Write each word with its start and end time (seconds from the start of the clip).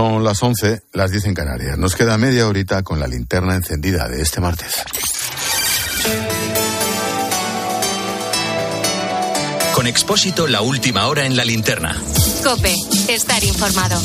Son 0.00 0.24
las 0.24 0.42
11, 0.42 0.84
las 0.94 1.10
10 1.10 1.26
en 1.26 1.34
Canarias. 1.34 1.76
Nos 1.76 1.94
queda 1.94 2.16
media 2.16 2.48
horita 2.48 2.82
con 2.82 2.98
la 3.00 3.06
linterna 3.06 3.54
encendida 3.54 4.08
de 4.08 4.22
este 4.22 4.40
martes. 4.40 4.76
Con 9.74 9.86
Expósito, 9.86 10.46
la 10.46 10.62
última 10.62 11.06
hora 11.06 11.26
en 11.26 11.36
la 11.36 11.44
linterna. 11.44 11.94
Cope, 12.42 12.74
estar 13.10 13.44
informado. 13.44 14.00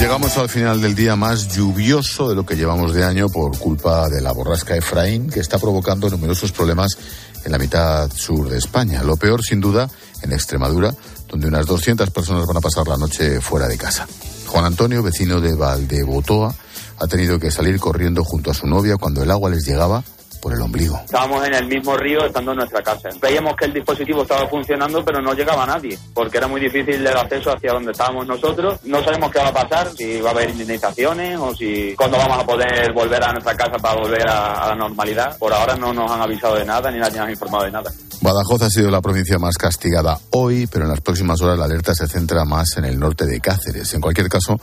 Llegamos 0.00 0.38
al 0.38 0.48
final 0.48 0.80
del 0.80 0.94
día 0.94 1.14
más 1.14 1.54
lluvioso 1.54 2.30
de 2.30 2.34
lo 2.34 2.46
que 2.46 2.56
llevamos 2.56 2.94
de 2.94 3.04
año 3.04 3.28
por 3.28 3.58
culpa 3.58 4.08
de 4.08 4.22
la 4.22 4.32
borrasca 4.32 4.74
Efraín, 4.74 5.28
que 5.28 5.40
está 5.40 5.58
provocando 5.58 6.08
numerosos 6.08 6.50
problemas 6.50 6.96
en 7.44 7.52
la 7.52 7.58
mitad 7.58 8.10
sur 8.10 8.48
de 8.48 8.56
España. 8.56 9.02
Lo 9.02 9.18
peor, 9.18 9.42
sin 9.44 9.60
duda, 9.60 9.90
en 10.22 10.32
Extremadura, 10.32 10.94
donde 11.28 11.48
unas 11.48 11.66
200 11.66 12.10
personas 12.10 12.46
van 12.46 12.56
a 12.56 12.60
pasar 12.60 12.86
la 12.88 12.96
noche 12.96 13.40
fuera 13.40 13.68
de 13.68 13.76
casa. 13.76 14.06
Juan 14.46 14.64
Antonio, 14.64 15.02
vecino 15.02 15.40
de 15.40 15.54
Valdebotoa, 15.54 16.54
ha 16.98 17.06
tenido 17.06 17.38
que 17.38 17.50
salir 17.50 17.78
corriendo 17.78 18.24
junto 18.24 18.50
a 18.50 18.54
su 18.54 18.66
novia 18.66 18.96
cuando 18.96 19.22
el 19.22 19.30
agua 19.30 19.50
les 19.50 19.66
llegaba 19.66 20.02
por 20.46 20.54
el 20.54 20.62
ombligo. 20.62 20.96
Estábamos 21.04 21.44
en 21.44 21.54
el 21.54 21.66
mismo 21.66 21.96
río 21.96 22.24
estando 22.24 22.52
en 22.52 22.58
nuestra 22.58 22.80
casa. 22.80 23.08
Veíamos 23.20 23.56
que 23.56 23.64
el 23.64 23.72
dispositivo 23.72 24.22
estaba 24.22 24.46
funcionando, 24.46 25.04
pero 25.04 25.20
no 25.20 25.34
llegaba 25.34 25.64
a 25.64 25.66
nadie, 25.66 25.98
porque 26.14 26.38
era 26.38 26.46
muy 26.46 26.60
difícil 26.60 27.04
el 27.04 27.16
acceso 27.16 27.50
hacia 27.50 27.72
donde 27.72 27.90
estábamos 27.90 28.28
nosotros. 28.28 28.78
No 28.84 29.02
sabemos 29.02 29.32
qué 29.32 29.40
va 29.40 29.48
a 29.48 29.52
pasar, 29.52 29.90
si 29.96 30.20
va 30.20 30.28
a 30.28 30.32
haber 30.32 30.50
indemnizaciones 30.50 31.36
o 31.40 31.52
si 31.52 31.96
cuándo 31.96 32.16
vamos 32.16 32.38
a 32.38 32.46
poder 32.46 32.92
volver 32.92 33.24
a 33.24 33.32
nuestra 33.32 33.56
casa 33.56 33.76
para 33.82 34.00
volver 34.00 34.22
a, 34.30 34.68
la 34.68 34.76
normalidad. 34.76 35.36
Por 35.36 35.52
ahora 35.52 35.74
no 35.74 35.92
nos 35.92 36.08
han 36.12 36.22
avisado 36.22 36.54
de 36.54 36.64
nada 36.64 36.92
ni 36.92 37.00
nos 37.00 37.12
han 37.12 37.28
informado 37.28 37.64
de 37.64 37.72
nada. 37.72 37.90
Badajoz 38.20 38.62
ha 38.62 38.70
sido 38.70 38.88
la 38.88 39.00
provincia 39.00 39.40
más 39.40 39.56
castigada 39.56 40.16
hoy, 40.30 40.68
pero 40.68 40.84
en 40.84 40.92
las 40.92 41.00
próximas 41.00 41.40
horas 41.40 41.58
la 41.58 41.64
alerta 41.64 41.92
se 41.92 42.06
centra 42.06 42.44
más 42.44 42.76
en 42.76 42.84
el 42.84 43.00
norte 43.00 43.26
de 43.26 43.40
Cáceres. 43.40 43.92
En 43.94 44.00
cualquier 44.00 44.28
caso, 44.28 44.60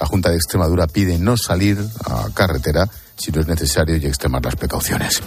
la 0.00 0.06
Junta 0.06 0.30
de 0.30 0.36
Extremadura 0.36 0.86
pide 0.86 1.18
no 1.18 1.36
salir 1.36 1.76
a 2.06 2.30
carretera 2.32 2.88
si 3.16 3.32
no 3.32 3.40
es 3.40 3.46
necesario 3.46 3.96
y 3.96 4.06
extremar 4.06 4.44
las 4.44 4.56
precauciones. 4.56 5.22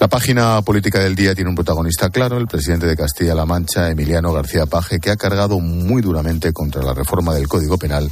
La 0.00 0.08
página 0.08 0.60
política 0.62 0.98
del 0.98 1.14
día 1.14 1.34
tiene 1.34 1.50
un 1.50 1.56
protagonista 1.56 2.10
claro, 2.10 2.36
el 2.36 2.48
presidente 2.48 2.86
de 2.86 2.96
Castilla-La 2.96 3.46
Mancha, 3.46 3.90
Emiliano 3.90 4.32
García 4.32 4.66
Paje, 4.66 4.98
que 4.98 5.10
ha 5.10 5.16
cargado 5.16 5.60
muy 5.60 6.02
duramente 6.02 6.52
contra 6.52 6.82
la 6.82 6.94
reforma 6.94 7.32
del 7.32 7.48
Código 7.48 7.78
Penal 7.78 8.10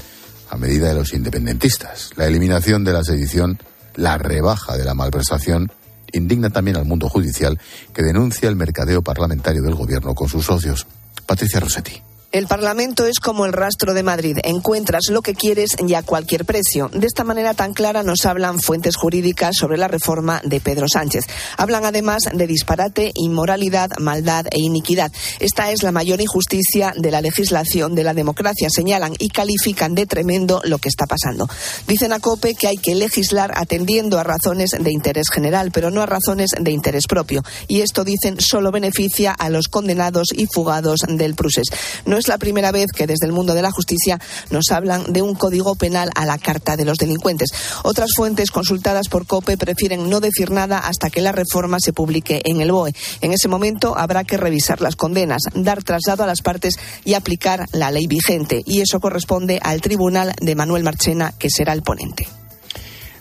a 0.49 0.57
medida 0.57 0.89
de 0.89 0.95
los 0.95 1.13
independentistas. 1.13 2.11
La 2.17 2.27
eliminación 2.27 2.85
de 2.85 2.93
la 2.93 3.03
sedición, 3.03 3.59
la 3.97 4.17
rebaja 4.17 4.77
de 4.77 4.85
la 4.85 4.95
malversación, 4.95 5.73
indigna 6.13 6.51
también 6.51 6.77
al 6.77 6.85
mundo 6.85 7.09
judicial 7.09 7.59
que 7.93 8.03
denuncia 8.03 8.49
el 8.49 8.57
mercadeo 8.57 9.03
parlamentario 9.03 9.63
del 9.63 9.75
gobierno 9.75 10.15
con 10.15 10.29
sus 10.29 10.47
socios. 10.47 10.87
Patricia 11.27 11.61
Rossetti. 11.61 12.03
El 12.33 12.47
Parlamento 12.47 13.05
es 13.05 13.21
como 13.21 13.45
el 13.45 13.53
rastro 13.53 13.93
de 13.93 14.03
Madrid. 14.03 14.39
Encuentras 14.43 15.03
lo 15.11 15.21
que 15.21 15.35
quieres 15.35 15.77
y 15.87 15.93
a 15.93 16.03
cualquier 16.03 16.47
precio. 16.47 16.89
De 16.89 17.07
esta 17.07 17.25
manera 17.25 17.53
tan 17.53 17.75
clara 17.75 18.03
nos 18.03 18.25
hablan 18.25 18.59
fuentes 18.59 18.97
jurídicas 18.97 19.55
sobre 19.55 19.77
la 19.77 19.87
reforma 19.87 20.41
de 20.43 20.59
Pedro 20.59 20.87
Sánchez. 20.91 21.27
Hablan 21.59 21.85
además 21.85 22.23
de 22.33 22.47
disparate, 22.47 23.13
inmoralidad, 23.17 23.91
maldad 23.99 24.47
e 24.51 24.61
iniquidad. 24.61 25.13
Esta 25.41 25.73
es 25.73 25.83
la 25.83 25.93
mayor 25.93 26.23
injusticia 26.23 26.95
de 26.97 27.11
la 27.11 27.21
legislación 27.21 27.95
de 27.95 28.03
la 28.03 28.15
democracia, 28.15 28.71
señalan 28.71 29.13
y 29.19 29.29
califican 29.29 29.95
de 29.95 30.07
tremendo 30.07 30.63
lo 30.65 30.79
que 30.79 30.89
está 30.89 31.05
pasando. 31.05 31.51
Dicen 31.87 32.15
a 32.15 32.21
COPE 32.21 32.55
que 32.55 32.69
hay 32.69 32.79
que 32.79 32.95
legislar 32.95 33.53
atendiendo 33.55 34.19
a 34.19 34.25
razones 34.25 34.71
de 34.71 34.91
interés 34.91 35.29
general, 35.29 35.71
pero 35.71 35.91
no 35.91 36.01
a 36.01 36.07
razones 36.07 36.53
de 36.59 36.71
interés 36.71 37.05
propio. 37.07 37.43
Y 37.69 37.83
esto, 37.83 38.05
dicen, 38.05 38.41
solo 38.41 38.71
beneficia 38.71 39.33
a 39.33 39.51
los 39.51 39.69
condenados 39.69 40.29
y 40.35 40.47
fugados 40.47 41.01
del 41.07 41.35
Prusés. 41.35 41.67
No 42.07 42.22
es 42.23 42.29
la 42.29 42.39
primera 42.39 42.71
vez 42.71 42.87
que 42.95 43.07
desde 43.07 43.27
el 43.27 43.33
mundo 43.33 43.53
de 43.53 43.63
la 43.63 43.73
justicia 43.73 44.19
nos 44.51 44.71
hablan 44.71 45.13
de 45.13 45.23
un 45.23 45.35
código 45.35 45.75
penal 45.75 46.11
a 46.15 46.25
la 46.25 46.39
carta 46.39 46.77
de 46.77 46.85
los 46.85 46.99
delincuentes. 46.99 47.51
Otras 47.83 48.11
fuentes 48.17 48.51
consultadas 48.51 49.09
por 49.09 49.27
COPE 49.27 49.59
prefieren 49.59 50.09
no 50.09 50.21
decir 50.21 50.51
nada 50.51 50.79
hasta 50.79 51.11
que 51.11 51.21
la 51.21 51.33
reforma 51.33 51.79
se 51.81 51.93
publique 51.93 52.41
en 52.45 52.61
el 52.61 52.71
BOE. 52.71 52.95
En 53.21 53.33
ese 53.33 53.49
momento 53.49 53.99
habrá 53.99 54.23
que 54.23 54.37
revisar 54.37 54.81
las 54.81 54.95
condenas, 54.95 55.43
dar 55.55 55.83
traslado 55.83 56.23
a 56.23 56.27
las 56.27 56.43
partes 56.43 56.75
y 57.05 57.15
aplicar 57.15 57.67
la 57.73 57.91
ley 57.91 58.07
vigente. 58.07 58.63
Y 58.65 58.81
eso 58.81 59.01
corresponde 59.01 59.59
al 59.63 59.81
tribunal 59.81 60.33
de 60.41 60.55
Manuel 60.55 60.85
Marchena, 60.85 61.33
que 61.37 61.51
será 61.51 61.73
el 61.73 61.83
ponente. 61.83 62.29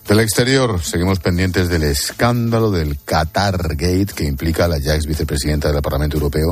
Del 0.08 0.20
exterior, 0.20 0.82
seguimos 0.84 1.20
pendientes 1.20 1.70
del 1.70 1.84
escándalo 1.84 2.70
del 2.70 2.98
Qatar 3.00 3.76
Gate 3.76 4.14
que 4.16 4.26
implica 4.26 4.66
a 4.66 4.68
la 4.68 4.78
ya 4.78 4.96
ex 4.96 5.06
vicepresidenta 5.06 5.72
del 5.72 5.82
Parlamento 5.82 6.18
Europeo, 6.18 6.52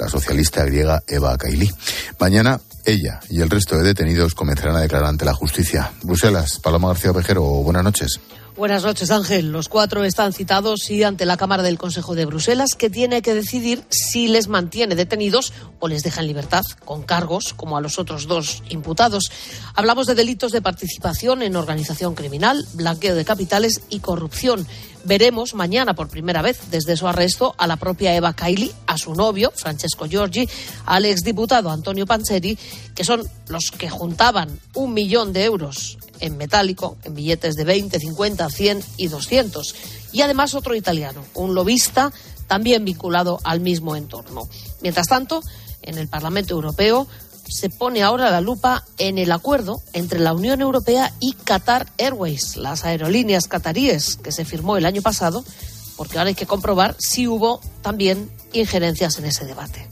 la 0.00 0.08
socialista 0.08 0.64
griega 0.64 1.02
Eva 1.06 1.36
Kaili. 1.36 1.70
Mañana 2.18 2.60
ella 2.84 3.20
y 3.28 3.40
el 3.40 3.50
resto 3.50 3.76
de 3.76 3.82
detenidos 3.82 4.34
comenzarán 4.34 4.76
a 4.76 4.80
declarar 4.80 5.08
ante 5.08 5.24
la 5.24 5.34
justicia. 5.34 5.92
Bruselas, 6.02 6.58
Paloma 6.58 6.88
García 6.88 7.10
Ovejero, 7.10 7.42
buenas 7.42 7.84
noches. 7.84 8.18
Buenas 8.60 8.84
noches, 8.84 9.10
Ángel. 9.10 9.52
Los 9.52 9.70
cuatro 9.70 10.04
están 10.04 10.34
citados 10.34 10.90
y 10.90 11.02
ante 11.02 11.24
la 11.24 11.38
Cámara 11.38 11.62
del 11.62 11.78
Consejo 11.78 12.14
de 12.14 12.26
Bruselas, 12.26 12.74
que 12.74 12.90
tiene 12.90 13.22
que 13.22 13.32
decidir 13.32 13.82
si 13.88 14.28
les 14.28 14.48
mantiene 14.48 14.94
detenidos 14.96 15.54
o 15.78 15.88
les 15.88 16.02
deja 16.02 16.20
en 16.20 16.26
libertad, 16.26 16.62
con 16.84 17.02
cargos, 17.02 17.54
como 17.54 17.78
a 17.78 17.80
los 17.80 17.98
otros 17.98 18.26
dos 18.26 18.62
imputados. 18.68 19.32
Hablamos 19.74 20.06
de 20.06 20.14
delitos 20.14 20.52
de 20.52 20.60
participación 20.60 21.40
en 21.40 21.56
organización 21.56 22.14
criminal, 22.14 22.62
blanqueo 22.74 23.14
de 23.14 23.24
capitales 23.24 23.80
y 23.88 24.00
corrupción. 24.00 24.66
Veremos 25.04 25.54
mañana 25.54 25.94
por 25.94 26.10
primera 26.10 26.42
vez 26.42 26.60
desde 26.70 26.98
su 26.98 27.08
arresto 27.08 27.54
a 27.56 27.66
la 27.66 27.76
propia 27.76 28.14
Eva 28.14 28.34
Kaili, 28.34 28.70
a 28.86 28.98
su 28.98 29.14
novio, 29.14 29.54
Francesco 29.56 30.04
Giorgi, 30.04 30.46
al 30.84 31.06
exdiputado 31.06 31.70
Antonio 31.70 32.04
Panzeri, 32.04 32.58
que 32.94 33.04
son 33.04 33.22
los 33.48 33.70
que 33.70 33.88
juntaban 33.88 34.60
un 34.74 34.92
millón 34.92 35.32
de 35.32 35.44
euros 35.44 35.96
en 36.20 36.36
metálico, 36.36 36.96
en 37.04 37.14
billetes 37.14 37.54
de 37.56 37.64
20, 37.64 37.98
50, 37.98 38.49
100 38.50 38.82
y 38.96 39.08
200. 39.08 39.74
Y 40.12 40.22
además 40.22 40.54
otro 40.54 40.74
italiano, 40.74 41.24
un 41.34 41.54
lobista 41.54 42.12
también 42.46 42.84
vinculado 42.84 43.38
al 43.44 43.60
mismo 43.60 43.94
entorno. 43.94 44.48
Mientras 44.82 45.06
tanto, 45.06 45.40
en 45.82 45.98
el 45.98 46.08
Parlamento 46.08 46.54
Europeo 46.54 47.06
se 47.48 47.68
pone 47.68 48.02
ahora 48.02 48.30
la 48.30 48.40
lupa 48.40 48.84
en 48.98 49.18
el 49.18 49.32
acuerdo 49.32 49.82
entre 49.92 50.20
la 50.20 50.32
Unión 50.32 50.60
Europea 50.60 51.12
y 51.20 51.32
Qatar 51.32 51.86
Airways, 51.98 52.56
las 52.56 52.84
aerolíneas 52.84 53.48
cataríes 53.48 54.16
que 54.16 54.32
se 54.32 54.44
firmó 54.44 54.76
el 54.76 54.86
año 54.86 55.02
pasado, 55.02 55.44
porque 55.96 56.18
ahora 56.18 56.28
hay 56.28 56.34
que 56.34 56.46
comprobar 56.46 56.96
si 56.98 57.26
hubo 57.26 57.60
también 57.82 58.30
injerencias 58.52 59.18
en 59.18 59.26
ese 59.26 59.46
debate. 59.46 59.88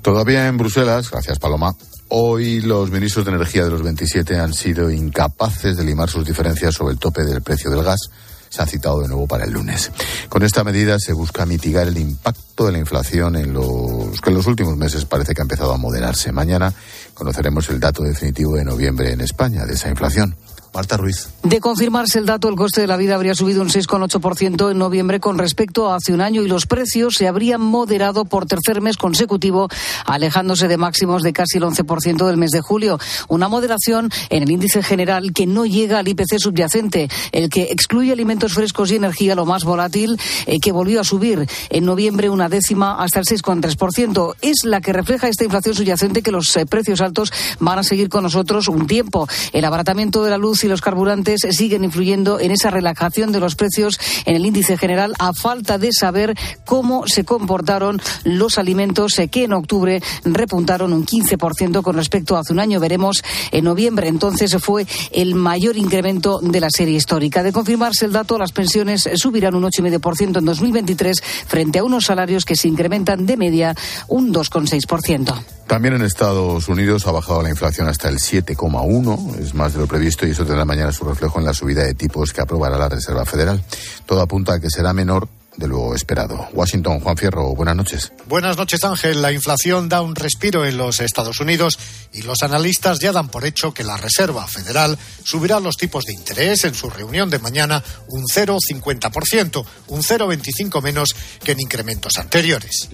Todavía 0.00 0.46
en 0.46 0.56
Bruselas, 0.56 1.10
gracias 1.10 1.38
Paloma, 1.38 1.76
hoy 2.14 2.60
los 2.60 2.90
ministros 2.90 3.24
de 3.24 3.32
Energía 3.32 3.64
de 3.64 3.70
los 3.70 3.82
27 3.82 4.38
han 4.38 4.52
sido 4.52 4.90
incapaces 4.90 5.76
de 5.76 5.84
limar 5.84 6.10
sus 6.10 6.26
diferencias 6.26 6.74
sobre 6.74 6.92
el 6.92 6.98
tope 6.98 7.24
del 7.24 7.40
precio 7.40 7.70
del 7.70 7.82
gas 7.82 8.10
se 8.50 8.60
han 8.60 8.68
citado 8.68 9.00
de 9.00 9.08
nuevo 9.08 9.26
para 9.26 9.44
el 9.44 9.52
lunes. 9.52 9.90
Con 10.28 10.42
esta 10.42 10.62
medida 10.62 10.98
se 10.98 11.14
busca 11.14 11.46
mitigar 11.46 11.88
el 11.88 11.96
impacto 11.96 12.66
de 12.66 12.72
la 12.72 12.78
inflación 12.78 13.36
en 13.36 13.54
los 13.54 14.20
que 14.20 14.28
en 14.28 14.36
los 14.36 14.46
últimos 14.46 14.76
meses 14.76 15.06
parece 15.06 15.32
que 15.32 15.40
ha 15.40 15.44
empezado 15.44 15.72
a 15.72 15.78
moderarse. 15.78 16.32
Mañana 16.32 16.74
conoceremos 17.14 17.70
el 17.70 17.80
dato 17.80 18.02
definitivo 18.02 18.56
de 18.56 18.64
noviembre 18.66 19.10
en 19.10 19.22
España 19.22 19.64
de 19.64 19.72
esa 19.72 19.88
inflación. 19.88 20.36
Marta 20.74 20.96
Ruiz. 20.96 21.28
De 21.42 21.60
confirmarse 21.60 22.18
el 22.18 22.24
dato, 22.24 22.48
el 22.48 22.56
coste 22.56 22.80
de 22.80 22.86
la 22.86 22.96
vida 22.96 23.14
habría 23.14 23.34
subido 23.34 23.60
un 23.60 23.68
6,8% 23.68 24.70
en 24.70 24.78
noviembre 24.78 25.20
con 25.20 25.36
respecto 25.36 25.90
a 25.90 25.96
hace 25.96 26.14
un 26.14 26.22
año 26.22 26.42
y 26.42 26.48
los 26.48 26.66
precios 26.66 27.14
se 27.14 27.28
habrían 27.28 27.60
moderado 27.60 28.24
por 28.24 28.46
tercer 28.46 28.80
mes 28.80 28.96
consecutivo, 28.96 29.68
alejándose 30.06 30.68
de 30.68 30.78
máximos 30.78 31.22
de 31.22 31.34
casi 31.34 31.58
el 31.58 31.64
11% 31.64 32.26
del 32.26 32.38
mes 32.38 32.52
de 32.52 32.62
julio. 32.62 32.98
Una 33.28 33.48
moderación 33.48 34.08
en 34.30 34.42
el 34.44 34.50
índice 34.50 34.82
general 34.82 35.32
que 35.34 35.46
no 35.46 35.66
llega 35.66 35.98
al 35.98 36.08
IPC 36.08 36.38
subyacente, 36.38 37.10
el 37.32 37.50
que 37.50 37.64
excluye 37.64 38.12
alimentos 38.12 38.54
frescos 38.54 38.90
y 38.90 38.96
energía, 38.96 39.34
lo 39.34 39.44
más 39.44 39.64
volátil, 39.64 40.18
eh, 40.46 40.58
que 40.58 40.72
volvió 40.72 41.00
a 41.00 41.04
subir 41.04 41.46
en 41.68 41.84
noviembre 41.84 42.30
una 42.30 42.48
décima 42.48 43.02
hasta 43.02 43.18
el 43.18 43.26
6,3%. 43.26 44.36
Es 44.40 44.64
la 44.64 44.80
que 44.80 44.94
refleja 44.94 45.28
esta 45.28 45.44
inflación 45.44 45.74
subyacente 45.74 46.22
que 46.22 46.32
los 46.32 46.56
eh, 46.56 46.64
precios 46.64 47.02
altos 47.02 47.30
van 47.58 47.78
a 47.78 47.82
seguir 47.82 48.08
con 48.08 48.22
nosotros 48.22 48.68
un 48.68 48.86
tiempo. 48.86 49.28
El 49.52 49.66
abaratamiento 49.66 50.24
de 50.24 50.30
la 50.30 50.38
luz 50.38 50.61
y 50.64 50.68
los 50.68 50.80
carburantes 50.80 51.46
siguen 51.50 51.84
influyendo 51.84 52.40
en 52.40 52.50
esa 52.50 52.70
relajación 52.70 53.32
de 53.32 53.40
los 53.40 53.54
precios 53.54 53.98
en 54.26 54.36
el 54.36 54.46
índice 54.46 54.76
general 54.76 55.14
a 55.18 55.32
falta 55.32 55.78
de 55.78 55.90
saber 55.92 56.34
cómo 56.64 57.06
se 57.06 57.24
comportaron 57.24 58.00
los 58.24 58.58
alimentos 58.58 59.20
que 59.30 59.44
en 59.44 59.52
octubre 59.52 60.02
repuntaron 60.24 60.92
un 60.92 61.06
15% 61.06 61.82
con 61.82 61.96
respecto 61.96 62.36
a 62.36 62.40
hace 62.40 62.52
un 62.52 62.60
año. 62.60 62.80
Veremos 62.80 63.22
en 63.50 63.64
noviembre. 63.64 64.08
Entonces 64.08 64.56
fue 64.60 64.86
el 65.10 65.34
mayor 65.34 65.76
incremento 65.76 66.40
de 66.40 66.60
la 66.60 66.70
serie 66.70 66.96
histórica. 66.96 67.42
De 67.42 67.52
confirmarse 67.52 68.04
el 68.04 68.12
dato, 68.12 68.38
las 68.38 68.52
pensiones 68.52 69.08
subirán 69.14 69.54
un 69.54 69.64
8,5% 69.64 70.38
en 70.38 70.44
2023 70.44 71.22
frente 71.46 71.78
a 71.78 71.84
unos 71.84 72.06
salarios 72.06 72.44
que 72.44 72.56
se 72.56 72.68
incrementan 72.68 73.26
de 73.26 73.36
media 73.36 73.74
un 74.08 74.32
2,6%. 74.32 75.51
También 75.72 75.94
en 75.94 76.02
Estados 76.02 76.68
Unidos 76.68 77.06
ha 77.06 77.12
bajado 77.12 77.42
la 77.42 77.48
inflación 77.48 77.88
hasta 77.88 78.10
el 78.10 78.16
7,1, 78.16 79.38
es 79.38 79.54
más 79.54 79.72
de 79.72 79.78
lo 79.78 79.86
previsto 79.86 80.26
y 80.26 80.32
eso 80.32 80.44
tendrá 80.44 80.66
mañana 80.66 80.92
su 80.92 81.02
reflejo 81.02 81.38
en 81.38 81.46
la 81.46 81.54
subida 81.54 81.82
de 81.82 81.94
tipos 81.94 82.34
que 82.34 82.42
aprobará 82.42 82.76
la 82.76 82.90
Reserva 82.90 83.24
Federal. 83.24 83.64
Todo 84.04 84.20
apunta 84.20 84.52
a 84.52 84.60
que 84.60 84.68
será 84.68 84.92
menor 84.92 85.30
de 85.56 85.68
lo 85.68 85.94
esperado. 85.94 86.46
Washington, 86.52 87.00
Juan 87.00 87.16
Fierro, 87.16 87.54
buenas 87.54 87.74
noches. 87.74 88.12
Buenas 88.28 88.58
noches, 88.58 88.84
Ángel. 88.84 89.22
La 89.22 89.32
inflación 89.32 89.88
da 89.88 90.02
un 90.02 90.14
respiro 90.14 90.66
en 90.66 90.76
los 90.76 91.00
Estados 91.00 91.40
Unidos 91.40 91.78
y 92.12 92.20
los 92.20 92.42
analistas 92.42 92.98
ya 92.98 93.12
dan 93.12 93.28
por 93.28 93.46
hecho 93.46 93.72
que 93.72 93.82
la 93.82 93.96
Reserva 93.96 94.46
Federal 94.46 94.98
subirá 95.24 95.58
los 95.58 95.78
tipos 95.78 96.04
de 96.04 96.12
interés 96.12 96.64
en 96.64 96.74
su 96.74 96.90
reunión 96.90 97.30
de 97.30 97.38
mañana 97.38 97.82
un 98.08 98.24
0,50%, 98.24 99.64
un 99.88 100.02
0,25 100.02 100.82
menos 100.82 101.14
que 101.42 101.52
en 101.52 101.60
incrementos 101.60 102.18
anteriores. 102.18 102.90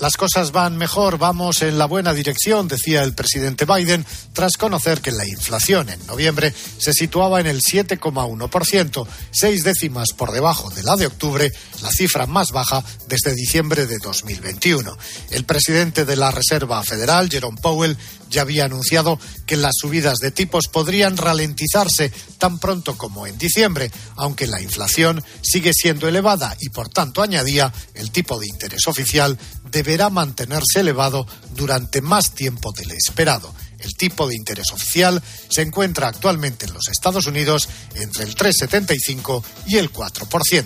Las 0.00 0.16
cosas 0.16 0.52
van 0.52 0.76
mejor, 0.76 1.18
vamos 1.18 1.62
en 1.62 1.78
la 1.78 1.86
buena 1.86 2.12
dirección, 2.12 2.68
decía 2.68 3.02
el 3.02 3.14
presidente 3.14 3.64
Biden, 3.64 4.04
tras 4.32 4.52
conocer 4.58 5.00
que 5.00 5.12
la 5.12 5.26
inflación 5.26 5.88
en 5.88 6.06
noviembre 6.06 6.52
se 6.78 6.92
situaba 6.92 7.40
en 7.40 7.46
el 7.46 7.62
7,1%, 7.62 9.06
seis 9.30 9.64
décimas 9.64 10.08
por 10.16 10.30
debajo 10.30 10.70
de 10.70 10.82
la 10.82 10.96
de 10.96 11.06
octubre, 11.06 11.52
la 11.82 11.90
cifra 11.90 12.26
más 12.26 12.52
baja 12.52 12.84
desde 13.08 13.34
diciembre 13.34 13.86
de 13.86 13.98
2021. 13.98 14.96
El 15.30 15.44
presidente 15.44 16.04
de 16.04 16.16
la 16.16 16.30
Reserva 16.30 16.82
Federal, 16.82 17.30
Jerome 17.30 17.58
Powell, 17.60 17.96
ya 18.30 18.42
había 18.42 18.64
anunciado 18.64 19.18
que 19.46 19.56
las 19.56 19.74
subidas 19.80 20.18
de 20.18 20.30
tipos 20.30 20.68
podrían 20.68 21.16
ralentizarse 21.16 22.12
tan 22.38 22.58
pronto 22.58 22.96
como 22.96 23.26
en 23.26 23.38
diciembre, 23.38 23.90
aunque 24.16 24.46
la 24.46 24.60
inflación 24.60 25.22
sigue 25.42 25.72
siendo 25.72 26.08
elevada 26.08 26.56
y, 26.60 26.68
por 26.70 26.88
tanto, 26.88 27.22
añadía, 27.22 27.72
el 27.94 28.10
tipo 28.10 28.38
de 28.38 28.46
interés 28.46 28.86
oficial 28.86 29.38
deberá 29.70 30.10
mantenerse 30.10 30.80
elevado 30.80 31.26
durante 31.54 32.00
más 32.00 32.32
tiempo 32.34 32.72
del 32.72 32.92
esperado. 32.92 33.54
El 33.78 33.94
tipo 33.94 34.26
de 34.26 34.34
interés 34.34 34.72
oficial 34.72 35.22
se 35.48 35.62
encuentra 35.62 36.08
actualmente 36.08 36.66
en 36.66 36.72
los 36.72 36.88
Estados 36.88 37.26
Unidos 37.26 37.68
entre 37.94 38.24
el 38.24 38.34
3,75 38.34 39.42
y 39.66 39.76
el 39.76 39.92
4%. 39.92 40.64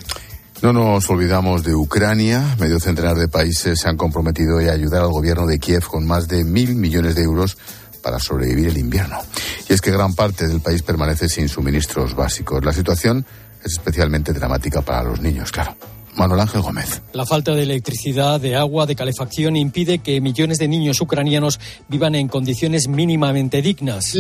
No 0.63 0.75
nos 0.75 1.09
olvidamos 1.09 1.65
de 1.65 1.75
Ucrania. 1.75 2.57
Medio 2.59 2.79
centenar 2.79 3.17
de 3.17 3.29
países 3.29 3.81
se 3.81 3.89
han 3.89 3.97
comprometido 3.97 4.59
a 4.59 4.73
ayudar 4.73 5.03
al 5.03 5.11
gobierno 5.11 5.47
de 5.47 5.59
Kiev 5.59 5.87
con 5.87 6.07
más 6.07 6.29
de 6.29 6.45
mil 6.45 6.75
millones 6.75 7.15
de 7.15 7.23
euros 7.23 7.57
para 8.03 8.19
sobrevivir 8.19 8.69
el 8.69 8.77
invierno. 8.77 9.19
Y 9.69 9.73
es 9.73 9.81
que 9.81 9.91
gran 9.91 10.15
parte 10.15 10.47
del 10.47 10.61
país 10.61 10.83
permanece 10.83 11.31
sin 11.31 11.49
suministros 11.49 12.15
básicos. 12.15 12.63
La 12.63 12.75
situación 12.75 13.25
es 13.65 13.73
especialmente 13.73 14.35
dramática 14.35 14.83
para 14.83 15.05
los 15.05 15.23
niños, 15.23 15.51
claro. 15.51 15.75
Manuel 16.17 16.41
Ángel 16.41 16.61
Gómez. 16.63 17.03
La 17.13 17.27
falta 17.27 17.55
de 17.55 17.63
electricidad, 17.63 18.41
de 18.41 18.57
agua, 18.57 18.87
de 18.87 18.97
calefacción 18.97 19.57
impide 19.57 19.99
que 19.99 20.21
millones 20.21 20.59
de 20.59 20.69
niños 20.69 21.01
ucranianos 21.01 21.59
vivan 21.89 22.15
en 22.15 22.29
condiciones 22.29 22.89
mínimamente 22.89 23.63
dignas. 23.63 24.15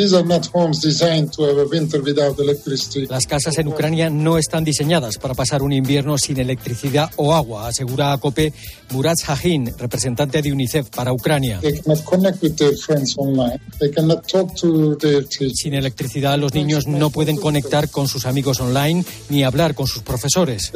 Las 3.08 3.26
casas 3.26 3.58
en 3.58 3.68
Ucrania 3.68 4.10
no 4.10 4.38
están 4.38 4.64
diseñadas 4.64 5.18
para 5.18 5.34
pasar 5.34 5.62
un 5.62 5.72
invierno 5.72 6.18
sin 6.18 6.38
electricidad 6.38 7.10
o 7.16 7.34
agua, 7.34 7.68
asegura 7.68 8.12
a 8.12 8.18
COPE 8.18 8.52
Murat 8.90 9.18
Sahin, 9.18 9.72
representante 9.78 10.42
de 10.42 10.52
UNICEF 10.52 10.88
para 10.90 11.12
Ucrania. 11.12 11.60
Sin 15.54 15.74
electricidad, 15.74 16.38
los 16.38 16.54
niños 16.54 16.86
no 16.86 17.10
pueden 17.10 17.36
conectar 17.36 17.88
con 17.90 18.08
sus 18.08 18.26
amigos 18.26 18.60
online 18.60 19.04
ni 19.28 19.44
hablar 19.44 19.74
con 19.74 19.86
sus 19.86 20.02
profesores. 20.02 20.72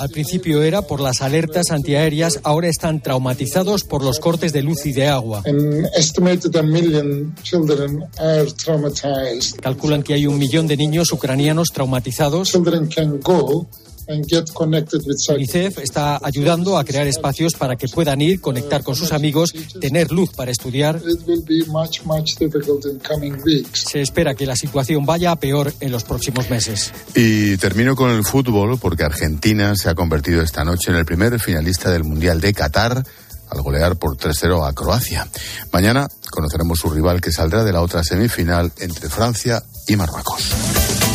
Al 0.00 0.08
principio 0.08 0.62
era 0.62 0.82
por 0.82 1.00
las 1.00 1.22
alertas 1.22 1.70
antiaéreas, 1.70 2.40
ahora 2.42 2.68
están 2.68 3.00
traumatizados 3.00 3.84
por 3.84 4.02
los 4.02 4.18
cortes 4.18 4.52
de 4.52 4.62
luz 4.62 4.86
y 4.86 4.92
de 4.92 5.06
agua. 5.06 5.42
Calculan 9.60 10.02
que 10.02 10.14
hay 10.14 10.26
un 10.26 10.38
millón 10.38 10.66
de 10.66 10.76
niños 10.76 11.12
ucranianos 11.12 11.68
traumatizados. 11.72 12.48
UNICEF 15.28 15.78
está 15.78 16.18
ayudando 16.22 16.78
a 16.78 16.84
crear 16.84 17.06
espacios 17.06 17.54
para 17.54 17.76
que 17.76 17.88
puedan 17.88 18.20
ir, 18.20 18.40
conectar 18.40 18.82
con 18.82 18.96
sus 18.96 19.12
amigos, 19.12 19.52
tener 19.80 20.10
luz 20.10 20.30
para 20.30 20.50
estudiar. 20.50 21.00
Se 23.72 24.00
espera 24.00 24.34
que 24.34 24.46
la 24.46 24.56
situación 24.56 25.06
vaya 25.06 25.32
a 25.32 25.36
peor 25.36 25.72
en 25.80 25.92
los 25.92 26.04
próximos 26.04 26.50
meses. 26.50 26.92
Y 27.14 27.56
termino 27.58 27.94
con 27.96 28.10
el 28.10 28.24
fútbol 28.24 28.78
porque 28.78 29.04
Argentina 29.04 29.74
se 29.76 29.88
ha 29.88 29.94
convertido 29.94 30.42
esta 30.42 30.64
noche 30.64 30.90
en 30.90 30.96
el 30.96 31.04
primer 31.04 31.38
finalista 31.38 31.90
del 31.90 32.04
Mundial 32.04 32.40
de 32.40 32.52
Qatar 32.52 33.04
al 33.50 33.62
golear 33.62 33.96
por 33.96 34.16
3-0 34.16 34.66
a 34.66 34.72
Croacia. 34.72 35.28
Mañana 35.72 36.08
conoceremos 36.30 36.78
su 36.78 36.90
rival 36.90 37.20
que 37.20 37.32
saldrá 37.32 37.64
de 37.64 37.72
la 37.72 37.82
otra 37.82 38.02
semifinal 38.04 38.72
entre 38.78 39.08
Francia 39.08 39.62
y 39.88 39.96
Marruecos. 39.96 41.09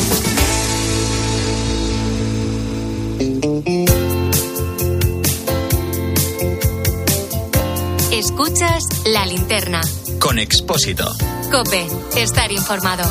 Escuchas 8.26 8.84
la 9.06 9.24
linterna. 9.28 9.82
Con 10.20 10.40
Expósito. 10.40 11.06
Cope, 11.52 11.86
estar 12.18 12.52
informado. 12.52 13.04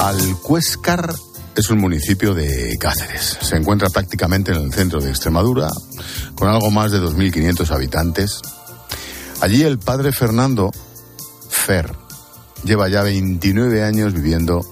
Alcuéscar 0.00 1.14
es 1.54 1.70
un 1.70 1.78
municipio 1.78 2.34
de 2.34 2.76
Cáceres. 2.76 3.38
Se 3.40 3.54
encuentra 3.54 3.88
prácticamente 3.88 4.50
en 4.50 4.58
el 4.58 4.74
centro 4.74 5.00
de 5.00 5.10
Extremadura, 5.10 5.70
con 6.34 6.48
algo 6.48 6.72
más 6.72 6.90
de 6.90 6.98
2.500 6.98 7.70
habitantes. 7.70 8.40
Allí 9.42 9.62
el 9.62 9.78
padre 9.78 10.10
Fernando 10.10 10.72
Fer 11.48 11.92
lleva 12.64 12.88
ya 12.88 13.04
29 13.04 13.84
años 13.84 14.12
viviendo 14.12 14.66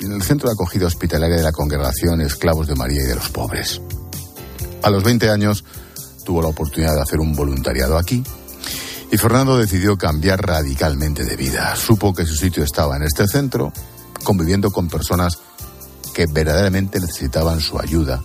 en 0.00 0.12
el 0.12 0.22
centro 0.22 0.48
de 0.48 0.54
acogida 0.54 0.86
hospitalaria 0.86 1.36
de 1.36 1.42
la 1.42 1.52
Congregación 1.52 2.22
Esclavos 2.22 2.66
de 2.66 2.76
María 2.76 3.02
y 3.02 3.08
de 3.08 3.14
los 3.14 3.28
Pobres. 3.28 3.82
A 4.82 4.90
los 4.90 5.02
20 5.02 5.30
años 5.30 5.64
tuvo 6.24 6.42
la 6.42 6.48
oportunidad 6.48 6.94
de 6.94 7.02
hacer 7.02 7.20
un 7.20 7.34
voluntariado 7.34 7.98
aquí 7.98 8.22
y 9.10 9.16
Fernando 9.16 9.56
decidió 9.56 9.96
cambiar 9.96 10.44
radicalmente 10.44 11.24
de 11.24 11.36
vida. 11.36 11.74
Supo 11.76 12.14
que 12.14 12.26
su 12.26 12.34
sitio 12.34 12.64
estaba 12.64 12.96
en 12.96 13.02
este 13.02 13.26
centro, 13.26 13.72
conviviendo 14.24 14.70
con 14.70 14.88
personas 14.88 15.38
que 16.14 16.26
verdaderamente 16.26 17.00
necesitaban 17.00 17.60
su 17.60 17.78
ayuda, 17.78 18.22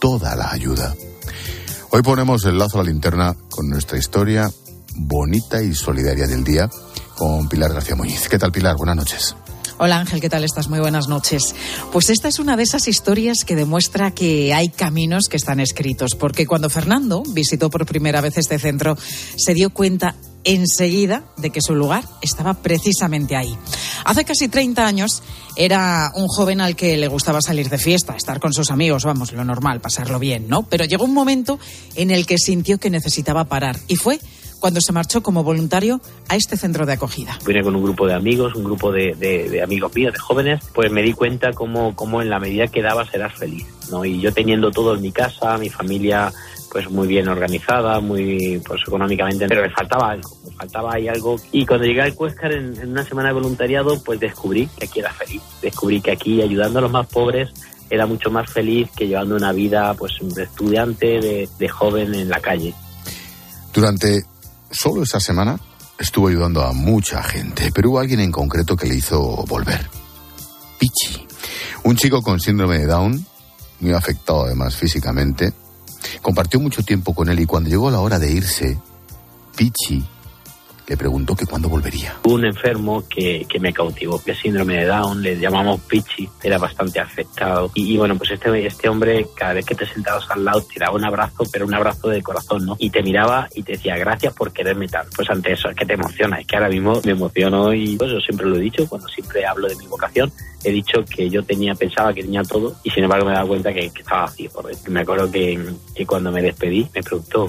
toda 0.00 0.36
la 0.36 0.50
ayuda. 0.50 0.94
Hoy 1.90 2.02
ponemos 2.02 2.44
el 2.44 2.58
lazo 2.58 2.80
a 2.80 2.84
la 2.84 2.90
linterna 2.90 3.36
con 3.50 3.68
nuestra 3.68 3.98
historia 3.98 4.50
bonita 4.96 5.62
y 5.62 5.74
solidaria 5.74 6.26
del 6.26 6.44
día 6.44 6.68
con 7.16 7.48
Pilar 7.48 7.72
García 7.72 7.96
Muñiz. 7.96 8.28
¿Qué 8.28 8.38
tal, 8.38 8.52
Pilar? 8.52 8.76
Buenas 8.76 8.96
noches. 8.96 9.36
Hola 9.78 9.98
Ángel, 9.98 10.20
¿qué 10.20 10.28
tal 10.28 10.44
estás? 10.44 10.68
Muy 10.68 10.80
buenas 10.80 11.08
noches. 11.08 11.54
Pues 11.92 12.10
esta 12.10 12.28
es 12.28 12.38
una 12.38 12.56
de 12.56 12.62
esas 12.62 12.88
historias 12.88 13.44
que 13.44 13.56
demuestra 13.56 14.12
que 14.12 14.52
hay 14.54 14.68
caminos 14.68 15.24
que 15.28 15.36
están 15.36 15.60
escritos, 15.60 16.14
porque 16.18 16.46
cuando 16.46 16.70
Fernando 16.70 17.22
visitó 17.30 17.70
por 17.70 17.86
primera 17.86 18.20
vez 18.20 18.36
este 18.36 18.58
centro, 18.58 18.96
se 19.36 19.54
dio 19.54 19.70
cuenta 19.70 20.14
enseguida 20.44 21.24
de 21.36 21.50
que 21.50 21.62
su 21.62 21.74
lugar 21.74 22.04
estaba 22.20 22.54
precisamente 22.54 23.34
ahí. 23.34 23.56
Hace 24.04 24.24
casi 24.24 24.48
30 24.48 24.86
años 24.86 25.22
era 25.56 26.12
un 26.14 26.26
joven 26.28 26.60
al 26.60 26.76
que 26.76 26.96
le 26.96 27.08
gustaba 27.08 27.40
salir 27.40 27.68
de 27.68 27.78
fiesta, 27.78 28.14
estar 28.14 28.40
con 28.40 28.52
sus 28.52 28.70
amigos, 28.70 29.04
vamos, 29.04 29.32
lo 29.32 29.44
normal, 29.44 29.80
pasarlo 29.80 30.18
bien, 30.18 30.48
¿no? 30.48 30.64
Pero 30.64 30.84
llegó 30.84 31.04
un 31.04 31.14
momento 31.14 31.58
en 31.94 32.10
el 32.10 32.26
que 32.26 32.38
sintió 32.38 32.78
que 32.78 32.90
necesitaba 32.90 33.44
parar 33.44 33.78
y 33.88 33.96
fue 33.96 34.20
cuando 34.62 34.80
se 34.80 34.92
marchó 34.92 35.24
como 35.24 35.42
voluntario 35.42 36.00
a 36.28 36.36
este 36.36 36.56
centro 36.56 36.86
de 36.86 36.92
acogida. 36.92 37.36
Vine 37.44 37.64
con 37.64 37.74
un 37.74 37.82
grupo 37.82 38.06
de 38.06 38.14
amigos, 38.14 38.54
un 38.54 38.62
grupo 38.62 38.92
de, 38.92 39.12
de, 39.16 39.60
amigos 39.60 39.92
míos, 39.92 40.12
de 40.12 40.20
jóvenes, 40.20 40.62
pues 40.72 40.88
me 40.92 41.02
di 41.02 41.12
cuenta 41.12 41.52
cómo, 41.52 41.96
cómo 41.96 42.22
en 42.22 42.30
la 42.30 42.38
medida 42.38 42.68
que 42.68 42.80
dabas 42.80 43.12
eras 43.12 43.34
feliz, 43.34 43.66
¿no? 43.90 44.04
Y 44.04 44.20
yo 44.20 44.32
teniendo 44.32 44.70
todo 44.70 44.94
en 44.94 45.02
mi 45.02 45.10
casa, 45.10 45.58
mi 45.58 45.68
familia 45.68 46.32
pues 46.70 46.88
muy 46.88 47.08
bien 47.08 47.26
organizada, 47.26 47.98
muy 47.98 48.62
pues 48.64 48.82
económicamente, 48.86 49.48
pero 49.48 49.62
me 49.62 49.70
faltaba 49.70 50.12
algo, 50.12 50.30
me 50.48 50.54
faltaba 50.54 50.94
ahí 50.94 51.08
algo. 51.08 51.34
Y 51.50 51.66
cuando 51.66 51.84
llegué 51.84 52.02
al 52.02 52.14
Cuéscar 52.14 52.52
en, 52.52 52.80
en 52.80 52.92
una 52.92 53.04
semana 53.04 53.30
de 53.30 53.34
voluntariado, 53.34 54.00
pues 54.04 54.20
descubrí 54.20 54.68
que 54.78 54.84
aquí 54.84 55.00
era 55.00 55.12
feliz, 55.12 55.42
descubrí 55.60 56.00
que 56.00 56.12
aquí 56.12 56.40
ayudando 56.40 56.78
a 56.78 56.82
los 56.82 56.92
más 56.92 57.08
pobres 57.08 57.52
era 57.90 58.06
mucho 58.06 58.30
más 58.30 58.48
feliz 58.48 58.88
que 58.96 59.08
llevando 59.08 59.34
una 59.34 59.52
vida 59.52 59.92
pues 59.94 60.12
de 60.20 60.44
estudiante, 60.44 61.20
de, 61.20 61.48
de 61.58 61.68
joven 61.68 62.14
en 62.14 62.28
la 62.28 62.38
calle. 62.38 62.72
Durante 63.74 64.22
solo 64.72 65.02
esa 65.02 65.20
semana 65.20 65.58
estuvo 65.98 66.28
ayudando 66.28 66.62
a 66.64 66.72
mucha 66.72 67.22
gente, 67.22 67.70
pero 67.72 67.90
hubo 67.90 68.00
alguien 68.00 68.20
en 68.20 68.32
concreto 68.32 68.76
que 68.76 68.86
le 68.86 68.96
hizo 68.96 69.20
volver. 69.46 69.88
Pichi, 70.78 71.26
un 71.84 71.96
chico 71.96 72.22
con 72.22 72.40
síndrome 72.40 72.78
de 72.78 72.86
Down, 72.86 73.24
muy 73.80 73.92
afectado 73.92 74.44
además 74.44 74.74
físicamente, 74.74 75.52
compartió 76.20 76.58
mucho 76.58 76.82
tiempo 76.82 77.14
con 77.14 77.28
él 77.28 77.38
y 77.40 77.46
cuando 77.46 77.70
llegó 77.70 77.90
la 77.90 78.00
hora 78.00 78.18
de 78.18 78.32
irse, 78.32 78.78
Pichi 79.56 80.04
le 80.86 80.96
preguntó 80.96 81.34
que 81.34 81.46
cuándo 81.46 81.68
volvería. 81.68 82.16
Un 82.24 82.44
enfermo 82.44 83.04
que, 83.08 83.46
que 83.48 83.60
me 83.60 83.72
cautivó, 83.72 84.22
que 84.22 84.34
síndrome 84.34 84.76
de 84.76 84.86
Down, 84.86 85.22
le 85.22 85.38
llamamos 85.38 85.80
Pichi, 85.82 86.28
era 86.42 86.58
bastante 86.58 87.00
afectado. 87.00 87.70
Y, 87.74 87.96
bueno, 87.96 88.16
pues 88.16 88.32
este, 88.32 88.66
este 88.66 88.88
hombre, 88.88 89.26
cada 89.36 89.54
vez 89.54 89.64
que 89.64 89.74
te 89.74 89.86
sentabas 89.86 90.24
al 90.30 90.44
lado, 90.44 90.62
te 90.62 90.80
daba 90.80 90.96
un 90.96 91.04
abrazo, 91.04 91.44
pero 91.52 91.66
un 91.66 91.74
abrazo 91.74 92.08
de 92.08 92.22
corazón, 92.22 92.66
¿no? 92.66 92.76
Y 92.78 92.90
te 92.90 93.02
miraba 93.02 93.48
y 93.54 93.62
te 93.62 93.72
decía, 93.72 93.96
gracias 93.96 94.32
por 94.34 94.52
quererme 94.52 94.88
tal. 94.88 95.06
Pues 95.14 95.30
ante 95.30 95.52
eso, 95.52 95.68
es 95.68 95.76
que 95.76 95.86
te 95.86 95.94
emociona, 95.94 96.40
es 96.40 96.46
que 96.46 96.56
ahora 96.56 96.68
mismo 96.68 97.00
me 97.04 97.12
emociono 97.12 97.72
y 97.72 97.96
pues 97.96 98.10
yo 98.10 98.20
siempre 98.20 98.46
lo 98.46 98.56
he 98.56 98.60
dicho, 98.60 98.88
cuando 98.88 99.08
siempre 99.08 99.46
hablo 99.46 99.68
de 99.68 99.76
mi 99.76 99.86
vocación, 99.86 100.32
he 100.64 100.70
dicho 100.70 101.04
que 101.04 101.28
yo 101.28 101.42
tenía, 101.42 101.74
pensaba 101.74 102.12
que 102.12 102.22
tenía 102.22 102.42
todo 102.42 102.76
y 102.82 102.90
sin 102.90 103.04
embargo 103.04 103.26
me 103.26 103.32
he 103.32 103.34
dado 103.34 103.48
cuenta 103.48 103.72
que, 103.72 103.86
estaba 103.86 104.22
vacío. 104.22 104.50
Me 104.88 105.00
acuerdo 105.00 105.30
que, 105.30 105.58
que 105.94 106.06
cuando 106.06 106.30
me 106.32 106.42
despedí 106.42 106.88
me 106.94 107.02
preguntó, 107.02 107.46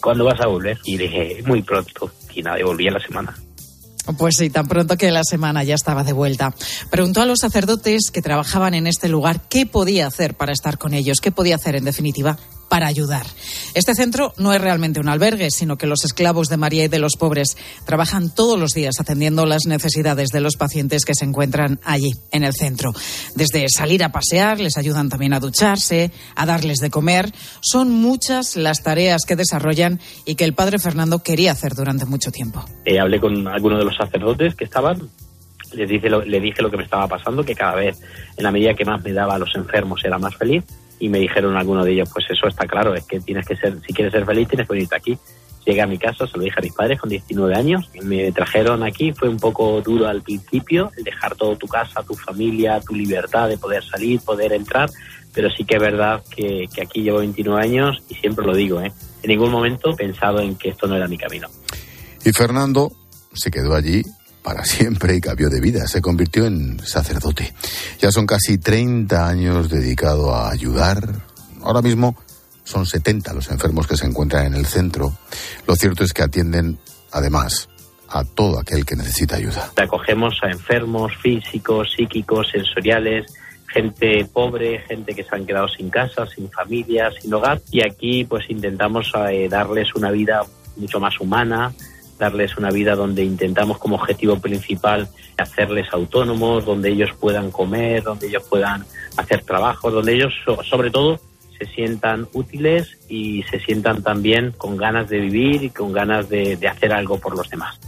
¿cuándo 0.00 0.24
vas 0.24 0.40
a 0.40 0.46
volver? 0.46 0.78
Y 0.84 0.96
dije, 0.96 1.42
muy 1.46 1.62
pronto. 1.62 2.10
Y 2.34 2.42
la 2.42 3.00
semana. 3.00 3.34
Pues 4.18 4.36
sí, 4.36 4.50
tan 4.50 4.66
pronto 4.66 4.96
que 4.96 5.10
la 5.10 5.22
semana 5.24 5.62
ya 5.62 5.74
estaba 5.74 6.04
de 6.04 6.12
vuelta. 6.12 6.54
Preguntó 6.90 7.20
a 7.20 7.26
los 7.26 7.38
sacerdotes 7.40 8.10
que 8.10 8.22
trabajaban 8.22 8.74
en 8.74 8.86
este 8.86 9.08
lugar 9.08 9.42
qué 9.48 9.66
podía 9.66 10.06
hacer 10.06 10.34
para 10.34 10.52
estar 10.52 10.78
con 10.78 10.94
ellos, 10.94 11.20
qué 11.20 11.30
podía 11.30 11.56
hacer 11.56 11.76
en 11.76 11.84
definitiva 11.84 12.38
para 12.70 12.86
ayudar. 12.86 13.26
Este 13.74 13.94
centro 13.94 14.32
no 14.38 14.54
es 14.54 14.60
realmente 14.60 15.00
un 15.00 15.08
albergue, 15.08 15.50
sino 15.50 15.76
que 15.76 15.88
los 15.88 16.04
esclavos 16.04 16.48
de 16.48 16.56
María 16.56 16.84
y 16.84 16.88
de 16.88 17.00
los 17.00 17.16
pobres 17.16 17.58
trabajan 17.84 18.32
todos 18.32 18.58
los 18.58 18.70
días 18.70 19.00
atendiendo 19.00 19.44
las 19.44 19.66
necesidades 19.66 20.28
de 20.28 20.40
los 20.40 20.56
pacientes 20.56 21.04
que 21.04 21.14
se 21.14 21.24
encuentran 21.24 21.80
allí, 21.84 22.12
en 22.30 22.44
el 22.44 22.54
centro. 22.54 22.92
Desde 23.34 23.66
salir 23.68 24.04
a 24.04 24.12
pasear, 24.12 24.60
les 24.60 24.78
ayudan 24.78 25.08
también 25.08 25.34
a 25.34 25.40
ducharse, 25.40 26.12
a 26.36 26.46
darles 26.46 26.78
de 26.78 26.90
comer. 26.90 27.32
Son 27.60 27.90
muchas 27.90 28.56
las 28.56 28.84
tareas 28.84 29.24
que 29.26 29.34
desarrollan 29.34 29.98
y 30.24 30.36
que 30.36 30.44
el 30.44 30.54
padre 30.54 30.78
Fernando 30.78 31.24
quería 31.24 31.52
hacer 31.52 31.74
durante 31.74 32.06
mucho 32.06 32.30
tiempo. 32.30 32.64
Eh, 32.84 33.00
hablé 33.00 33.18
con 33.20 33.48
algunos 33.48 33.80
de 33.80 33.84
los 33.84 33.96
sacerdotes 33.96 34.54
que 34.54 34.64
estaban 34.64 35.10
les 35.72 35.88
dije, 35.88 36.10
lo, 36.10 36.24
le 36.24 36.40
dije 36.40 36.62
lo 36.62 36.70
que 36.70 36.76
me 36.76 36.82
estaba 36.82 37.06
pasando, 37.06 37.44
que 37.44 37.54
cada 37.54 37.76
vez, 37.76 38.00
en 38.36 38.42
la 38.42 38.50
medida 38.50 38.74
que 38.74 38.84
más 38.84 39.04
me 39.04 39.12
daba 39.12 39.36
a 39.36 39.38
los 39.38 39.54
enfermos, 39.54 40.04
era 40.04 40.18
más 40.18 40.34
feliz 40.34 40.64
y 41.00 41.08
me 41.08 41.18
dijeron 41.18 41.56
algunos 41.56 41.84
de 41.84 41.92
ellos, 41.92 42.08
pues 42.12 42.26
eso 42.30 42.46
está 42.46 42.66
claro, 42.66 42.94
es 42.94 43.04
que 43.06 43.18
tienes 43.20 43.46
que 43.46 43.56
ser, 43.56 43.80
si 43.84 43.92
quieres 43.92 44.12
ser 44.12 44.24
feliz 44.24 44.46
tienes 44.46 44.68
que 44.68 44.74
venirte 44.74 44.96
aquí. 44.96 45.18
Llegué 45.66 45.82
a 45.82 45.86
mi 45.86 45.98
casa, 45.98 46.26
se 46.26 46.38
lo 46.38 46.44
dije 46.44 46.58
a 46.58 46.62
mis 46.62 46.72
padres 46.72 46.98
con 46.98 47.10
19 47.10 47.54
años, 47.54 47.90
me 48.02 48.32
trajeron 48.32 48.82
aquí, 48.82 49.12
fue 49.12 49.28
un 49.28 49.36
poco 49.36 49.80
duro 49.82 50.06
al 50.06 50.22
principio, 50.22 50.90
el 50.96 51.04
dejar 51.04 51.34
todo 51.34 51.56
tu 51.56 51.66
casa, 51.66 52.02
tu 52.02 52.14
familia, 52.14 52.80
tu 52.80 52.94
libertad 52.94 53.48
de 53.48 53.58
poder 53.58 53.84
salir, 53.84 54.20
poder 54.20 54.52
entrar, 54.54 54.88
pero 55.34 55.50
sí 55.50 55.64
que 55.64 55.76
es 55.76 55.80
verdad 55.80 56.22
que, 56.34 56.66
que 56.74 56.82
aquí 56.82 57.02
llevo 57.02 57.18
29 57.18 57.62
años 57.62 58.02
y 58.08 58.14
siempre 58.14 58.46
lo 58.46 58.54
digo, 58.54 58.80
¿eh? 58.80 58.92
en 59.22 59.28
ningún 59.28 59.50
momento 59.50 59.90
he 59.90 59.96
pensado 59.96 60.40
en 60.40 60.56
que 60.56 60.70
esto 60.70 60.86
no 60.86 60.96
era 60.96 61.06
mi 61.08 61.18
camino. 61.18 61.48
Y 62.24 62.32
Fernando 62.32 62.90
se 63.32 63.50
quedó 63.50 63.74
allí 63.74 64.02
para 64.42 64.64
siempre 64.64 65.16
y 65.16 65.20
cambió 65.20 65.48
de 65.48 65.60
vida. 65.60 65.86
Se 65.86 66.00
convirtió 66.00 66.46
en 66.46 66.80
sacerdote. 66.84 67.52
Ya 68.00 68.10
son 68.10 68.26
casi 68.26 68.58
30 68.58 69.26
años 69.26 69.68
dedicado 69.68 70.34
a 70.34 70.50
ayudar. 70.50 71.22
Ahora 71.62 71.82
mismo 71.82 72.16
son 72.64 72.86
70 72.86 73.32
los 73.32 73.50
enfermos 73.50 73.86
que 73.86 73.96
se 73.96 74.06
encuentran 74.06 74.46
en 74.46 74.54
el 74.54 74.66
centro. 74.66 75.12
Lo 75.66 75.74
cierto 75.74 76.04
es 76.04 76.12
que 76.12 76.22
atienden, 76.22 76.78
además, 77.12 77.68
a 78.08 78.24
todo 78.24 78.58
aquel 78.58 78.84
que 78.84 78.96
necesita 78.96 79.36
ayuda. 79.36 79.70
Acogemos 79.76 80.38
a 80.42 80.50
enfermos 80.50 81.12
físicos, 81.16 81.92
psíquicos, 81.96 82.48
sensoriales, 82.50 83.32
gente 83.72 84.24
pobre, 84.32 84.80
gente 84.80 85.14
que 85.14 85.22
se 85.22 85.34
han 85.34 85.46
quedado 85.46 85.68
sin 85.68 85.90
casa, 85.90 86.26
sin 86.26 86.50
familia, 86.50 87.10
sin 87.20 87.32
hogar. 87.32 87.60
Y 87.70 87.82
aquí 87.82 88.24
pues 88.24 88.48
intentamos 88.48 89.12
eh, 89.30 89.48
darles 89.48 89.94
una 89.94 90.10
vida 90.10 90.42
mucho 90.76 90.98
más 90.98 91.18
humana, 91.20 91.72
darles 92.20 92.56
una 92.56 92.70
vida 92.70 92.94
donde 92.94 93.24
intentamos 93.24 93.78
como 93.78 93.96
objetivo 93.96 94.38
principal 94.38 95.08
hacerles 95.36 95.88
autónomos, 95.92 96.64
donde 96.64 96.90
ellos 96.90 97.10
puedan 97.18 97.50
comer, 97.50 98.04
donde 98.04 98.28
ellos 98.28 98.44
puedan 98.48 98.84
hacer 99.16 99.42
trabajos, 99.42 99.92
donde 99.92 100.14
ellos 100.14 100.32
sobre 100.68 100.90
todo 100.90 101.18
se 101.58 101.66
sientan 101.66 102.28
útiles 102.32 102.98
y 103.08 103.42
se 103.50 103.58
sientan 103.58 104.02
también 104.02 104.52
con 104.52 104.76
ganas 104.76 105.08
de 105.08 105.18
vivir 105.18 105.64
y 105.64 105.70
con 105.70 105.92
ganas 105.92 106.28
de, 106.28 106.56
de 106.56 106.68
hacer 106.68 106.92
algo 106.92 107.18
por 107.18 107.36
los 107.36 107.48
demás. 107.50 107.78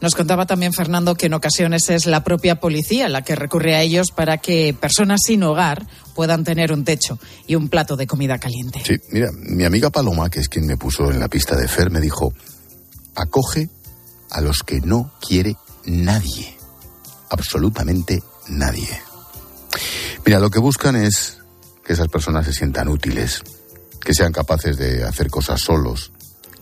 Nos 0.00 0.14
contaba 0.14 0.44
también 0.44 0.72
Fernando 0.72 1.14
que 1.14 1.26
en 1.26 1.34
ocasiones 1.34 1.88
es 1.88 2.06
la 2.06 2.22
propia 2.22 2.60
policía 2.60 3.08
la 3.08 3.22
que 3.22 3.34
recurre 3.34 3.74
a 3.74 3.82
ellos 3.82 4.10
para 4.14 4.38
que 4.38 4.76
personas 4.78 5.20
sin 5.24 5.42
hogar 5.42 5.86
puedan 6.14 6.44
tener 6.44 6.72
un 6.72 6.84
techo 6.84 7.18
y 7.46 7.54
un 7.54 7.68
plato 7.68 7.96
de 7.96 8.06
comida 8.06 8.38
caliente. 8.38 8.82
Sí, 8.84 8.96
mira, 9.10 9.30
mi 9.32 9.64
amiga 9.64 9.90
Paloma, 9.90 10.28
que 10.28 10.40
es 10.40 10.48
quien 10.48 10.66
me 10.66 10.76
puso 10.76 11.10
en 11.10 11.18
la 11.18 11.28
pista 11.28 11.56
de 11.56 11.66
Fer, 11.66 11.90
me 11.90 12.00
dijo, 12.00 12.32
acoge 13.16 13.68
a 14.30 14.40
los 14.40 14.62
que 14.62 14.80
no 14.80 15.12
quiere 15.20 15.56
nadie, 15.84 16.56
absolutamente 17.30 18.22
nadie. 18.48 18.88
Mira, 20.24 20.40
lo 20.40 20.50
que 20.50 20.58
buscan 20.58 20.96
es 20.96 21.38
que 21.84 21.92
esas 21.92 22.08
personas 22.08 22.46
se 22.46 22.52
sientan 22.52 22.88
útiles, 22.88 23.42
que 24.04 24.14
sean 24.14 24.32
capaces 24.32 24.76
de 24.76 25.04
hacer 25.04 25.30
cosas 25.30 25.60
solos, 25.60 26.12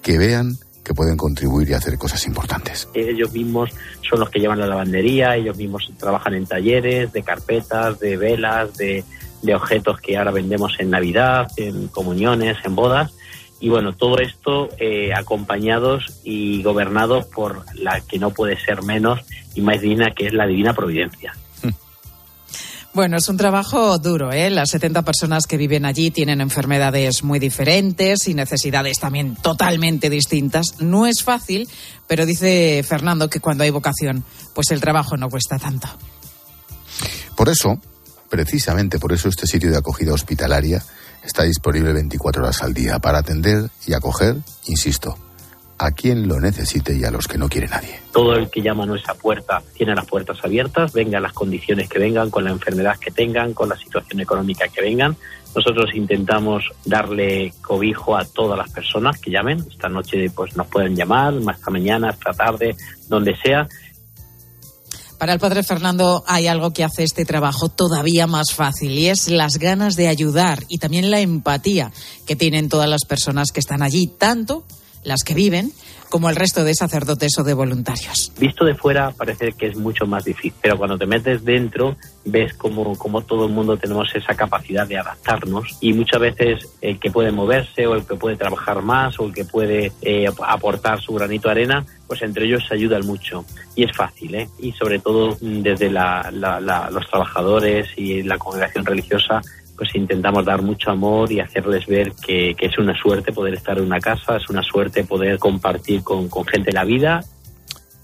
que 0.02 0.18
vean 0.18 0.58
que 0.84 0.92
pueden 0.92 1.16
contribuir 1.16 1.70
y 1.70 1.72
hacer 1.72 1.96
cosas 1.96 2.26
importantes. 2.26 2.88
Ellos 2.92 3.32
mismos 3.32 3.70
son 4.06 4.20
los 4.20 4.28
que 4.28 4.38
llevan 4.38 4.60
la 4.60 4.66
lavandería, 4.66 5.34
ellos 5.34 5.56
mismos 5.56 5.90
trabajan 5.98 6.34
en 6.34 6.44
talleres 6.44 7.10
de 7.10 7.22
carpetas, 7.22 7.98
de 7.98 8.18
velas, 8.18 8.76
de, 8.76 9.02
de 9.42 9.54
objetos 9.54 9.98
que 10.00 10.18
ahora 10.18 10.30
vendemos 10.30 10.74
en 10.78 10.90
Navidad, 10.90 11.50
en 11.56 11.88
comuniones, 11.88 12.58
en 12.64 12.76
bodas 12.76 13.14
y 13.60 13.68
bueno, 13.68 13.94
todo 13.94 14.18
esto 14.18 14.68
eh, 14.78 15.12
acompañados 15.14 16.20
y 16.24 16.62
gobernados 16.62 17.26
por 17.26 17.64
la 17.74 18.00
que 18.00 18.18
no 18.18 18.30
puede 18.30 18.58
ser 18.60 18.82
menos 18.82 19.20
y 19.54 19.60
más 19.60 19.80
digna, 19.80 20.10
que 20.10 20.26
es 20.26 20.34
la 20.34 20.46
divina 20.46 20.74
providencia. 20.74 21.34
Bueno, 22.94 23.16
es 23.16 23.28
un 23.28 23.36
trabajo 23.36 23.98
duro, 23.98 24.30
¿eh? 24.30 24.50
Las 24.50 24.70
70 24.70 25.02
personas 25.02 25.46
que 25.48 25.56
viven 25.56 25.84
allí 25.84 26.12
tienen 26.12 26.40
enfermedades 26.40 27.24
muy 27.24 27.40
diferentes 27.40 28.28
y 28.28 28.34
necesidades 28.34 29.00
también 29.00 29.34
totalmente 29.34 30.08
distintas. 30.08 30.76
No 30.78 31.04
es 31.04 31.24
fácil, 31.24 31.68
pero 32.06 32.24
dice 32.24 32.84
Fernando 32.86 33.28
que 33.28 33.40
cuando 33.40 33.64
hay 33.64 33.70
vocación, 33.70 34.22
pues 34.54 34.70
el 34.70 34.80
trabajo 34.80 35.16
no 35.16 35.28
cuesta 35.28 35.58
tanto. 35.58 35.88
Por 37.36 37.48
eso, 37.48 37.80
precisamente 38.30 39.00
por 39.00 39.12
eso 39.12 39.28
este 39.28 39.48
sitio 39.48 39.72
de 39.72 39.78
acogida 39.78 40.12
hospitalaria 40.12 40.84
está 41.24 41.44
disponible 41.44 41.92
24 41.92 42.42
horas 42.42 42.62
al 42.62 42.74
día 42.74 42.98
para 42.98 43.18
atender 43.18 43.70
y 43.86 43.94
acoger, 43.94 44.36
insisto, 44.66 45.16
a 45.78 45.90
quien 45.90 46.28
lo 46.28 46.40
necesite 46.40 46.96
y 46.96 47.04
a 47.04 47.10
los 47.10 47.26
que 47.26 47.38
no 47.38 47.48
quiere 47.48 47.68
nadie. 47.68 48.00
Todo 48.12 48.34
el 48.34 48.48
que 48.48 48.62
llama 48.62 48.84
a 48.84 48.86
nuestra 48.86 49.14
puerta 49.14 49.62
tiene 49.74 49.94
las 49.94 50.06
puertas 50.06 50.38
abiertas, 50.42 50.92
vengan 50.92 51.22
las 51.22 51.32
condiciones 51.32 51.88
que 51.88 51.98
vengan, 51.98 52.30
con 52.30 52.44
la 52.44 52.50
enfermedad 52.50 52.98
que 52.98 53.10
tengan, 53.10 53.54
con 53.54 53.68
la 53.68 53.76
situación 53.76 54.20
económica 54.20 54.68
que 54.68 54.82
vengan. 54.82 55.16
Nosotros 55.54 55.90
intentamos 55.94 56.64
darle 56.84 57.52
cobijo 57.60 58.16
a 58.16 58.24
todas 58.24 58.58
las 58.58 58.70
personas 58.70 59.20
que 59.20 59.30
llamen. 59.30 59.64
Esta 59.70 59.88
noche 59.88 60.30
pues 60.34 60.56
nos 60.56 60.66
pueden 60.66 60.96
llamar, 60.96 61.34
esta 61.34 61.70
mañana, 61.70 62.10
esta 62.10 62.32
tarde, 62.32 62.76
donde 63.08 63.36
sea. 63.36 63.68
Para 65.24 65.32
el 65.32 65.40
padre 65.40 65.62
Fernando 65.62 66.22
hay 66.26 66.48
algo 66.48 66.74
que 66.74 66.84
hace 66.84 67.02
este 67.02 67.24
trabajo 67.24 67.70
todavía 67.70 68.26
más 68.26 68.52
fácil 68.52 68.90
y 68.90 69.06
es 69.06 69.28
las 69.28 69.56
ganas 69.56 69.96
de 69.96 70.08
ayudar 70.08 70.62
y 70.68 70.76
también 70.76 71.10
la 71.10 71.18
empatía 71.18 71.92
que 72.26 72.36
tienen 72.36 72.68
todas 72.68 72.90
las 72.90 73.06
personas 73.06 73.50
que 73.50 73.60
están 73.60 73.82
allí, 73.82 74.06
tanto 74.06 74.66
las 75.02 75.24
que 75.24 75.32
viven 75.32 75.72
como 76.14 76.30
el 76.30 76.36
resto 76.36 76.62
de 76.62 76.76
sacerdotes 76.76 77.36
o 77.40 77.42
de 77.42 77.54
voluntarios. 77.54 78.30
Visto 78.38 78.64
de 78.64 78.76
fuera 78.76 79.10
parece 79.10 79.50
que 79.50 79.66
es 79.66 79.76
mucho 79.76 80.06
más 80.06 80.24
difícil, 80.24 80.54
pero 80.62 80.78
cuando 80.78 80.96
te 80.96 81.06
metes 81.06 81.44
dentro 81.44 81.96
ves 82.24 82.54
como, 82.54 82.96
como 82.96 83.22
todo 83.22 83.46
el 83.46 83.52
mundo 83.52 83.76
tenemos 83.76 84.14
esa 84.14 84.32
capacidad 84.36 84.86
de 84.86 84.96
adaptarnos 84.96 85.76
y 85.80 85.92
muchas 85.92 86.20
veces 86.20 86.68
el 86.80 87.00
que 87.00 87.10
puede 87.10 87.32
moverse 87.32 87.88
o 87.88 87.96
el 87.96 88.06
que 88.06 88.14
puede 88.14 88.36
trabajar 88.36 88.80
más 88.80 89.18
o 89.18 89.26
el 89.26 89.34
que 89.34 89.44
puede 89.44 89.90
eh, 90.02 90.26
aportar 90.46 91.00
su 91.00 91.14
granito 91.14 91.48
de 91.48 91.52
arena, 91.52 91.84
pues 92.06 92.22
entre 92.22 92.46
ellos 92.46 92.62
se 92.68 92.74
ayudan 92.74 93.04
mucho 93.04 93.44
y 93.74 93.82
es 93.82 93.96
fácil, 93.96 94.36
¿eh? 94.36 94.48
Y 94.60 94.70
sobre 94.70 95.00
todo 95.00 95.36
desde 95.40 95.90
los 95.90 97.10
trabajadores 97.10 97.88
y 97.96 98.22
la 98.22 98.38
congregación 98.38 98.86
religiosa 98.86 99.40
pues 99.76 99.90
intentamos 99.94 100.44
dar 100.44 100.62
mucho 100.62 100.90
amor 100.90 101.30
y 101.32 101.40
hacerles 101.40 101.86
ver 101.86 102.12
que, 102.12 102.54
es 102.58 102.78
una 102.78 102.94
suerte 102.96 103.32
poder 103.32 103.54
estar 103.54 103.78
en 103.78 103.84
una 103.84 104.00
casa, 104.00 104.36
es 104.36 104.48
una 104.48 104.62
suerte 104.62 105.04
poder 105.04 105.38
compartir 105.38 106.02
con, 106.02 106.28
con 106.28 106.46
gente 106.46 106.72
la 106.72 106.84
vida. 106.84 107.24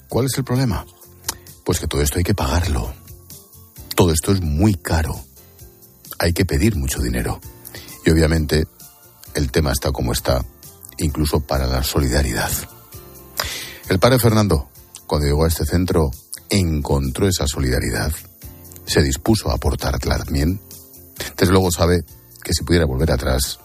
¿Cuál 0.09 0.27
es 0.27 0.37
el 0.39 0.45
problema? 0.45 0.85
Pues 1.65 1.79
que 1.79 1.87
todo 1.87 2.03
esto 2.03 2.19
hay 2.19 2.25
que 2.25 2.35
pagarlo. 2.35 2.93
Todo 3.95 4.12
esto 4.12 4.33
es 4.33 4.41
muy 4.41 4.75
caro. 4.75 5.15
Hay 6.19 6.33
que 6.33 6.45
pedir 6.45 6.77
mucho 6.77 7.00
dinero. 7.00 7.41
Y 8.05 8.11
obviamente 8.11 8.67
el 9.35 9.50
tema 9.53 9.73
está 9.73 9.93
como 9.93 10.12
está, 10.12 10.45
incluso 10.99 11.41
para 11.41 11.67
la 11.67 11.83
solidaridad. 11.83 12.50
El 13.89 13.99
padre 13.99 14.19
Fernando, 14.19 14.69
cuando 15.07 15.27
llegó 15.27 15.45
a 15.45 15.49
este 15.49 15.65
centro, 15.65 16.11
encontró 16.49 17.29
esa 17.29 17.47
solidaridad, 17.47 18.12
se 18.87 19.03
dispuso 19.03 19.50
a 19.50 19.55
aportarla 19.55 20.19
también 20.19 20.61
desde 21.37 21.53
luego 21.53 21.71
sabe 21.71 22.03
que 22.43 22.53
si 22.53 22.65
pudiera 22.65 22.87
volver 22.87 23.12
atrás, 23.12 23.59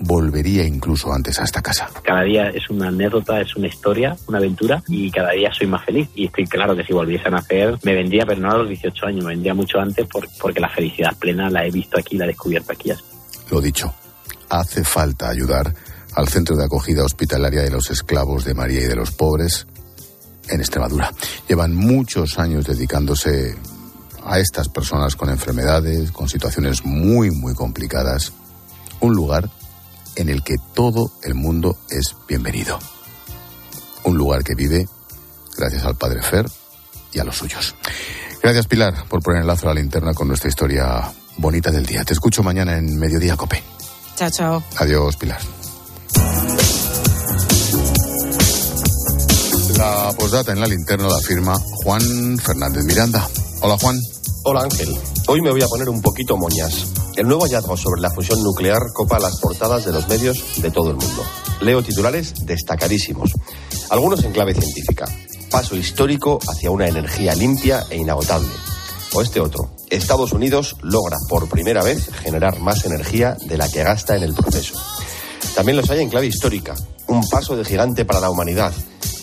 volvería 0.00 0.64
incluso 0.64 1.12
antes 1.12 1.38
a 1.40 1.44
esta 1.44 1.60
casa. 1.60 1.90
Cada 2.02 2.22
día 2.22 2.48
es 2.50 2.70
una 2.70 2.88
anécdota, 2.88 3.40
es 3.40 3.54
una 3.56 3.66
historia, 3.66 4.16
una 4.26 4.38
aventura 4.38 4.82
y 4.86 5.10
cada 5.10 5.32
día 5.32 5.50
soy 5.52 5.66
más 5.66 5.84
feliz. 5.84 6.08
Y 6.14 6.26
estoy 6.26 6.46
claro 6.46 6.76
que 6.76 6.84
si 6.84 6.92
volviese 6.92 7.28
a 7.28 7.30
nacer 7.30 7.76
me 7.82 7.94
vendría, 7.94 8.24
pero 8.26 8.40
no 8.40 8.50
a 8.50 8.58
los 8.58 8.68
18 8.68 9.06
años, 9.06 9.24
me 9.24 9.30
vendría 9.30 9.54
mucho 9.54 9.78
antes 9.78 10.06
porque 10.40 10.60
la 10.60 10.68
felicidad 10.68 11.16
plena 11.18 11.50
la 11.50 11.66
he 11.66 11.70
visto 11.70 11.98
aquí, 11.98 12.16
la 12.16 12.24
he 12.24 12.28
descubierto 12.28 12.72
aquí. 12.72 12.92
Lo 13.50 13.60
dicho, 13.60 13.92
hace 14.50 14.84
falta 14.84 15.28
ayudar 15.30 15.74
al 16.14 16.28
centro 16.28 16.56
de 16.56 16.64
acogida 16.64 17.04
hospitalaria 17.04 17.62
de 17.62 17.70
los 17.70 17.90
esclavos 17.90 18.44
de 18.44 18.54
María 18.54 18.80
y 18.80 18.86
de 18.86 18.96
los 18.96 19.10
pobres 19.10 19.66
en 20.48 20.60
Extremadura. 20.60 21.12
Llevan 21.48 21.74
muchos 21.74 22.38
años 22.38 22.64
dedicándose 22.64 23.54
a 24.28 24.38
estas 24.38 24.68
personas 24.68 25.16
con 25.16 25.30
enfermedades, 25.30 26.12
con 26.12 26.28
situaciones 26.28 26.84
muy, 26.84 27.30
muy 27.30 27.54
complicadas. 27.54 28.32
Un 29.00 29.14
lugar 29.14 29.48
en 30.16 30.28
el 30.28 30.42
que 30.42 30.56
todo 30.74 31.10
el 31.22 31.34
mundo 31.34 31.78
es 31.88 32.14
bienvenido. 32.28 32.78
Un 34.04 34.18
lugar 34.18 34.44
que 34.44 34.54
vive 34.54 34.86
gracias 35.56 35.84
al 35.84 35.96
Padre 35.96 36.22
Fer 36.22 36.46
y 37.12 37.18
a 37.18 37.24
los 37.24 37.38
suyos. 37.38 37.74
Gracias 38.42 38.66
Pilar 38.66 39.04
por 39.08 39.22
poner 39.22 39.40
el 39.40 39.46
lazo 39.46 39.68
a 39.68 39.74
la 39.74 39.80
linterna 39.80 40.12
con 40.12 40.28
nuestra 40.28 40.48
historia 40.48 41.10
bonita 41.38 41.70
del 41.70 41.86
día. 41.86 42.04
Te 42.04 42.12
escucho 42.12 42.42
mañana 42.42 42.76
en 42.76 42.98
Mediodía 42.98 43.36
Cope. 43.36 43.62
Chao, 44.16 44.30
chao. 44.30 44.62
Adiós 44.76 45.16
Pilar. 45.16 45.40
La 49.78 50.12
postdata 50.18 50.52
en 50.52 50.60
la 50.60 50.66
linterna 50.66 51.08
la 51.08 51.20
firma 51.20 51.54
Juan 51.82 52.38
Fernández 52.38 52.84
Miranda. 52.84 53.26
Hola 53.60 53.78
Juan. 53.78 53.96
Hola 54.50 54.62
Ángel. 54.62 54.88
Hoy 55.26 55.42
me 55.42 55.50
voy 55.50 55.60
a 55.60 55.68
poner 55.68 55.90
un 55.90 56.00
poquito 56.00 56.38
moñas. 56.38 56.86
El 57.16 57.26
nuevo 57.26 57.42
hallazgo 57.42 57.76
sobre 57.76 58.00
la 58.00 58.08
fusión 58.08 58.42
nuclear 58.42 58.80
copa 58.94 59.18
las 59.18 59.38
portadas 59.40 59.84
de 59.84 59.92
los 59.92 60.08
medios 60.08 60.42
de 60.62 60.70
todo 60.70 60.88
el 60.88 60.96
mundo. 60.96 61.22
Leo 61.60 61.82
titulares 61.82 62.32
destacadísimos. 62.46 63.30
Algunos 63.90 64.24
en 64.24 64.32
clave 64.32 64.54
científica. 64.54 65.04
Paso 65.50 65.76
histórico 65.76 66.38
hacia 66.48 66.70
una 66.70 66.88
energía 66.88 67.34
limpia 67.34 67.84
e 67.90 67.98
inagotable. 67.98 68.48
O 69.12 69.20
este 69.20 69.38
otro. 69.38 69.76
Estados 69.90 70.32
Unidos 70.32 70.76
logra 70.80 71.18
por 71.28 71.50
primera 71.50 71.82
vez 71.82 72.08
generar 72.22 72.58
más 72.58 72.86
energía 72.86 73.36
de 73.44 73.58
la 73.58 73.68
que 73.68 73.82
gasta 73.82 74.16
en 74.16 74.22
el 74.22 74.32
proceso. 74.32 74.82
También 75.54 75.76
los 75.76 75.90
hay 75.90 76.00
en 76.00 76.08
clave 76.08 76.26
histórica. 76.28 76.74
Un 77.06 77.28
paso 77.28 77.54
de 77.54 77.66
gigante 77.66 78.06
para 78.06 78.20
la 78.20 78.30
humanidad 78.30 78.72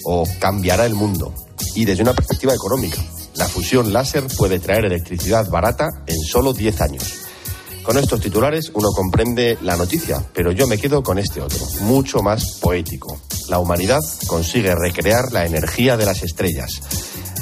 o 0.04 0.24
cambiará 0.38 0.86
el 0.86 0.94
mundo. 0.94 1.34
Y 1.74 1.86
desde 1.86 2.04
una 2.04 2.14
perspectiva 2.14 2.54
económica, 2.54 3.02
la 3.36 3.48
fusión 3.48 3.94
láser 3.94 4.26
puede 4.38 4.60
traer 4.60 4.86
electricidad 4.86 5.50
barata 5.50 6.04
en 6.08 6.20
solo 6.20 6.54
10 6.54 6.82
años. 6.82 7.04
Con 7.84 7.98
estos 7.98 8.20
titulares 8.20 8.72
uno 8.74 8.90
comprende 8.90 9.60
la 9.62 9.76
noticia, 9.76 10.24
pero 10.34 10.52
yo 10.52 10.66
me 10.66 10.78
quedo 10.78 11.04
con 11.04 11.20
este 11.20 11.42
otro, 11.42 11.64
mucho 11.82 12.24
más 12.24 12.58
poético. 12.60 13.20
La 13.48 13.60
humanidad 13.60 14.02
consigue 14.26 14.74
recrear 14.74 15.32
la 15.32 15.46
energía 15.46 15.96
de 15.96 16.06
las 16.06 16.24
estrellas. 16.24 16.82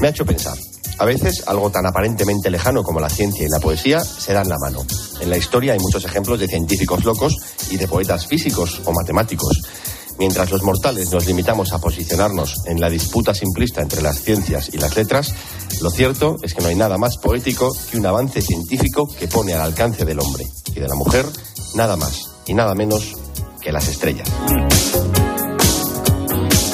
Me 0.01 0.07
ha 0.07 0.09
hecho 0.09 0.25
pensar. 0.25 0.57
A 0.99 1.05
veces 1.05 1.43
algo 1.47 1.71
tan 1.71 1.85
aparentemente 1.85 2.51
lejano 2.51 2.83
como 2.83 2.99
la 2.99 3.09
ciencia 3.09 3.45
y 3.45 3.49
la 3.49 3.59
poesía 3.59 4.01
se 4.01 4.33
dan 4.33 4.49
la 4.49 4.59
mano. 4.59 4.85
En 5.21 5.29
la 5.29 5.37
historia 5.37 5.73
hay 5.73 5.79
muchos 5.79 6.03
ejemplos 6.05 6.39
de 6.39 6.47
científicos 6.47 7.05
locos 7.05 7.35
y 7.71 7.77
de 7.77 7.87
poetas 7.87 8.27
físicos 8.27 8.81
o 8.85 8.91
matemáticos. 8.91 9.61
Mientras 10.19 10.51
los 10.51 10.63
mortales 10.63 11.11
nos 11.11 11.25
limitamos 11.25 11.73
a 11.73 11.79
posicionarnos 11.79 12.65
en 12.65 12.79
la 12.79 12.89
disputa 12.89 13.33
simplista 13.33 13.81
entre 13.81 14.01
las 14.01 14.21
ciencias 14.21 14.69
y 14.73 14.77
las 14.77 14.95
letras, 14.95 15.33
lo 15.81 15.89
cierto 15.89 16.37
es 16.43 16.53
que 16.53 16.61
no 16.61 16.67
hay 16.67 16.75
nada 16.75 16.97
más 16.97 17.17
poético 17.17 17.71
que 17.89 17.97
un 17.97 18.05
avance 18.05 18.41
científico 18.41 19.07
que 19.07 19.27
pone 19.27 19.53
al 19.53 19.61
alcance 19.61 20.05
del 20.05 20.19
hombre 20.19 20.45
y 20.75 20.79
de 20.79 20.87
la 20.87 20.95
mujer 20.95 21.25
nada 21.75 21.95
más 21.95 22.29
y 22.45 22.53
nada 22.53 22.75
menos 22.75 23.13
que 23.61 23.71
las 23.71 23.87
estrellas. 23.87 24.29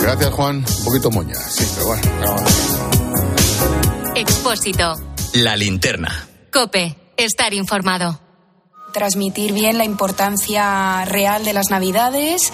Gracias, 0.01 0.33
Juan. 0.33 0.65
Un 0.79 0.85
poquito 0.85 1.11
moña, 1.11 1.35
sí, 1.35 1.65
pero 1.75 1.87
bueno. 1.87 2.35
Expósito. 4.15 4.93
La 5.33 5.55
linterna. 5.55 6.27
Cope. 6.51 6.95
Estar 7.15 7.53
informado. 7.53 8.19
Transmitir 8.93 9.53
bien 9.53 9.77
la 9.77 9.85
importancia 9.85 11.05
real 11.05 11.45
de 11.45 11.53
las 11.53 11.69
Navidades 11.69 12.51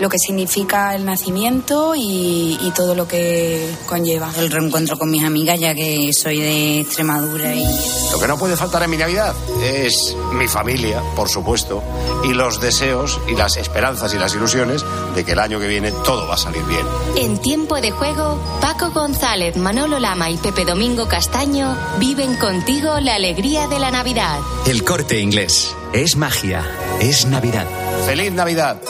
lo 0.00 0.08
que 0.08 0.18
significa 0.18 0.94
el 0.94 1.04
nacimiento 1.04 1.94
y, 1.96 2.72
todo 2.74 2.96
lo 2.96 3.06
que 3.06 3.70
conlleva. 3.86 4.32
El 4.36 4.50
reencuentro 4.50 4.98
con 4.98 5.08
mis 5.08 5.22
amigas, 5.22 5.60
ya 5.60 5.74
que 5.74 6.10
soy 6.12 6.40
de 6.40 6.80
Extremadura 6.80 7.54
y... 7.54 7.64
Lo 8.10 8.18
que 8.18 8.26
no 8.26 8.36
puede 8.36 8.56
faltar 8.56 8.82
en 8.82 8.90
mi 8.90 8.96
Navidad 8.96 9.32
es 9.62 10.16
mi 10.32 10.48
familia, 10.48 11.00
por 11.14 11.28
supuesto, 11.28 11.84
y 12.24 12.32
los 12.32 12.60
deseos 12.60 13.20
y 13.28 13.36
las 13.36 13.56
esperanzas 13.56 14.12
y 14.12 14.18
las 14.18 14.34
ilusiones 14.34 14.84
de 15.14 15.24
que 15.24 15.32
el 15.32 15.38
año 15.38 15.60
que 15.60 15.68
viene 15.68 15.92
todo 15.92 16.26
va 16.26 16.34
a 16.34 16.38
salir 16.38 16.64
bien. 16.64 16.84
En 17.16 17.38
tiempo 17.38 17.80
de 17.80 17.92
juego, 17.92 18.40
Paco 18.60 18.90
González, 18.90 19.56
Manolo 19.56 20.00
Lama 20.00 20.30
y 20.30 20.36
Pepe 20.36 20.64
Domingo 20.64 21.06
Castaño 21.06 21.76
viven 22.00 22.36
contigo 22.36 22.98
la 22.98 23.14
alegría 23.14 23.68
de 23.68 23.78
la 23.78 23.92
Navidad. 23.92 24.40
El 24.66 24.84
corte 24.84 25.20
inglés. 25.20 25.74
Es 25.92 26.16
magia. 26.16 26.66
Es 27.00 27.26
Navidad. 27.26 27.66
¡Feliz 28.06 28.32
Navidad! 28.32 28.80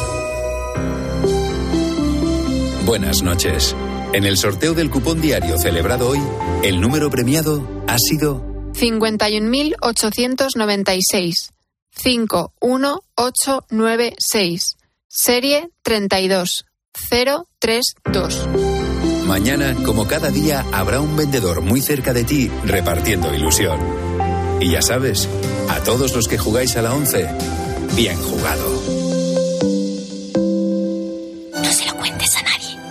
Buenas 2.84 3.22
noches. 3.22 3.74
En 4.12 4.24
el 4.24 4.36
sorteo 4.36 4.74
del 4.74 4.90
cupón 4.90 5.22
diario 5.22 5.56
celebrado 5.58 6.10
hoy, 6.10 6.20
el 6.62 6.82
número 6.82 7.08
premiado 7.08 7.66
ha 7.86 7.96
sido 7.98 8.44
51.896. 8.74 11.52
51896. 11.96 14.76
Serie 15.08 15.70
32032. 15.82 18.48
Mañana, 19.26 19.74
como 19.86 20.06
cada 20.06 20.28
día, 20.28 20.66
habrá 20.70 21.00
un 21.00 21.16
vendedor 21.16 21.62
muy 21.62 21.80
cerca 21.80 22.12
de 22.12 22.24
ti 22.24 22.50
repartiendo 22.66 23.34
ilusión. 23.34 23.80
Y 24.60 24.72
ya 24.72 24.82
sabes, 24.82 25.26
a 25.70 25.80
todos 25.80 26.14
los 26.14 26.28
que 26.28 26.36
jugáis 26.36 26.76
a 26.76 26.82
la 26.82 26.92
11, 26.92 27.30
bien 27.96 28.18
jugado. 28.18 29.03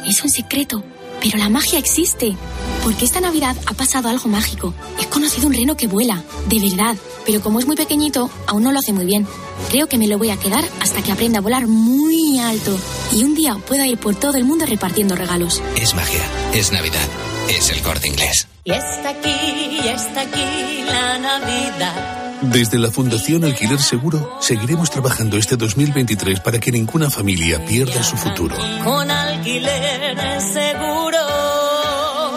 Es 0.05 0.23
un 0.23 0.29
secreto, 0.29 0.83
pero 1.21 1.37
la 1.37 1.49
magia 1.49 1.79
existe. 1.79 2.35
Porque 2.83 3.05
esta 3.05 3.21
Navidad 3.21 3.55
ha 3.65 3.73
pasado 3.73 4.09
algo 4.09 4.27
mágico. 4.29 4.73
He 5.01 5.05
conocido 5.07 5.47
un 5.47 5.53
reno 5.53 5.77
que 5.77 5.87
vuela, 5.87 6.21
de 6.47 6.59
verdad, 6.59 6.95
pero 7.25 7.41
como 7.41 7.59
es 7.59 7.65
muy 7.65 7.75
pequeñito, 7.75 8.29
aún 8.47 8.63
no 8.63 8.71
lo 8.71 8.79
hace 8.79 8.91
muy 8.91 9.05
bien. 9.05 9.25
Creo 9.69 9.87
que 9.87 9.97
me 9.97 10.07
lo 10.07 10.17
voy 10.17 10.29
a 10.29 10.37
quedar 10.37 10.63
hasta 10.81 11.01
que 11.01 11.11
aprenda 11.11 11.39
a 11.39 11.41
volar 11.41 11.67
muy 11.67 12.39
alto 12.39 12.77
y 13.13 13.23
un 13.23 13.35
día 13.35 13.55
pueda 13.55 13.87
ir 13.87 13.97
por 13.97 14.15
todo 14.15 14.35
el 14.35 14.43
mundo 14.43 14.65
repartiendo 14.65 15.15
regalos. 15.15 15.61
Es 15.77 15.95
magia, 15.95 16.21
es 16.53 16.71
Navidad, 16.71 17.07
es 17.49 17.69
el 17.69 17.81
corte 17.81 18.07
inglés. 18.07 18.47
Y 18.65 18.71
está 18.71 19.09
aquí, 19.09 19.29
y 19.29 19.87
está 19.87 20.21
aquí 20.21 20.83
la 20.85 21.17
Navidad. 21.19 22.22
Desde 22.51 22.77
la 22.77 22.91
Fundación 22.91 23.45
Alquiler 23.45 23.79
Seguro 23.79 24.37
seguiremos 24.41 24.91
trabajando 24.91 25.37
este 25.37 25.55
2023 25.55 26.41
para 26.41 26.59
que 26.59 26.71
ninguna 26.71 27.09
familia 27.09 27.63
pierda 27.65 28.03
su 28.03 28.17
futuro. 28.17 28.55
Con 28.83 29.09
Alquiler 29.09 30.41
Seguro. 30.41 31.17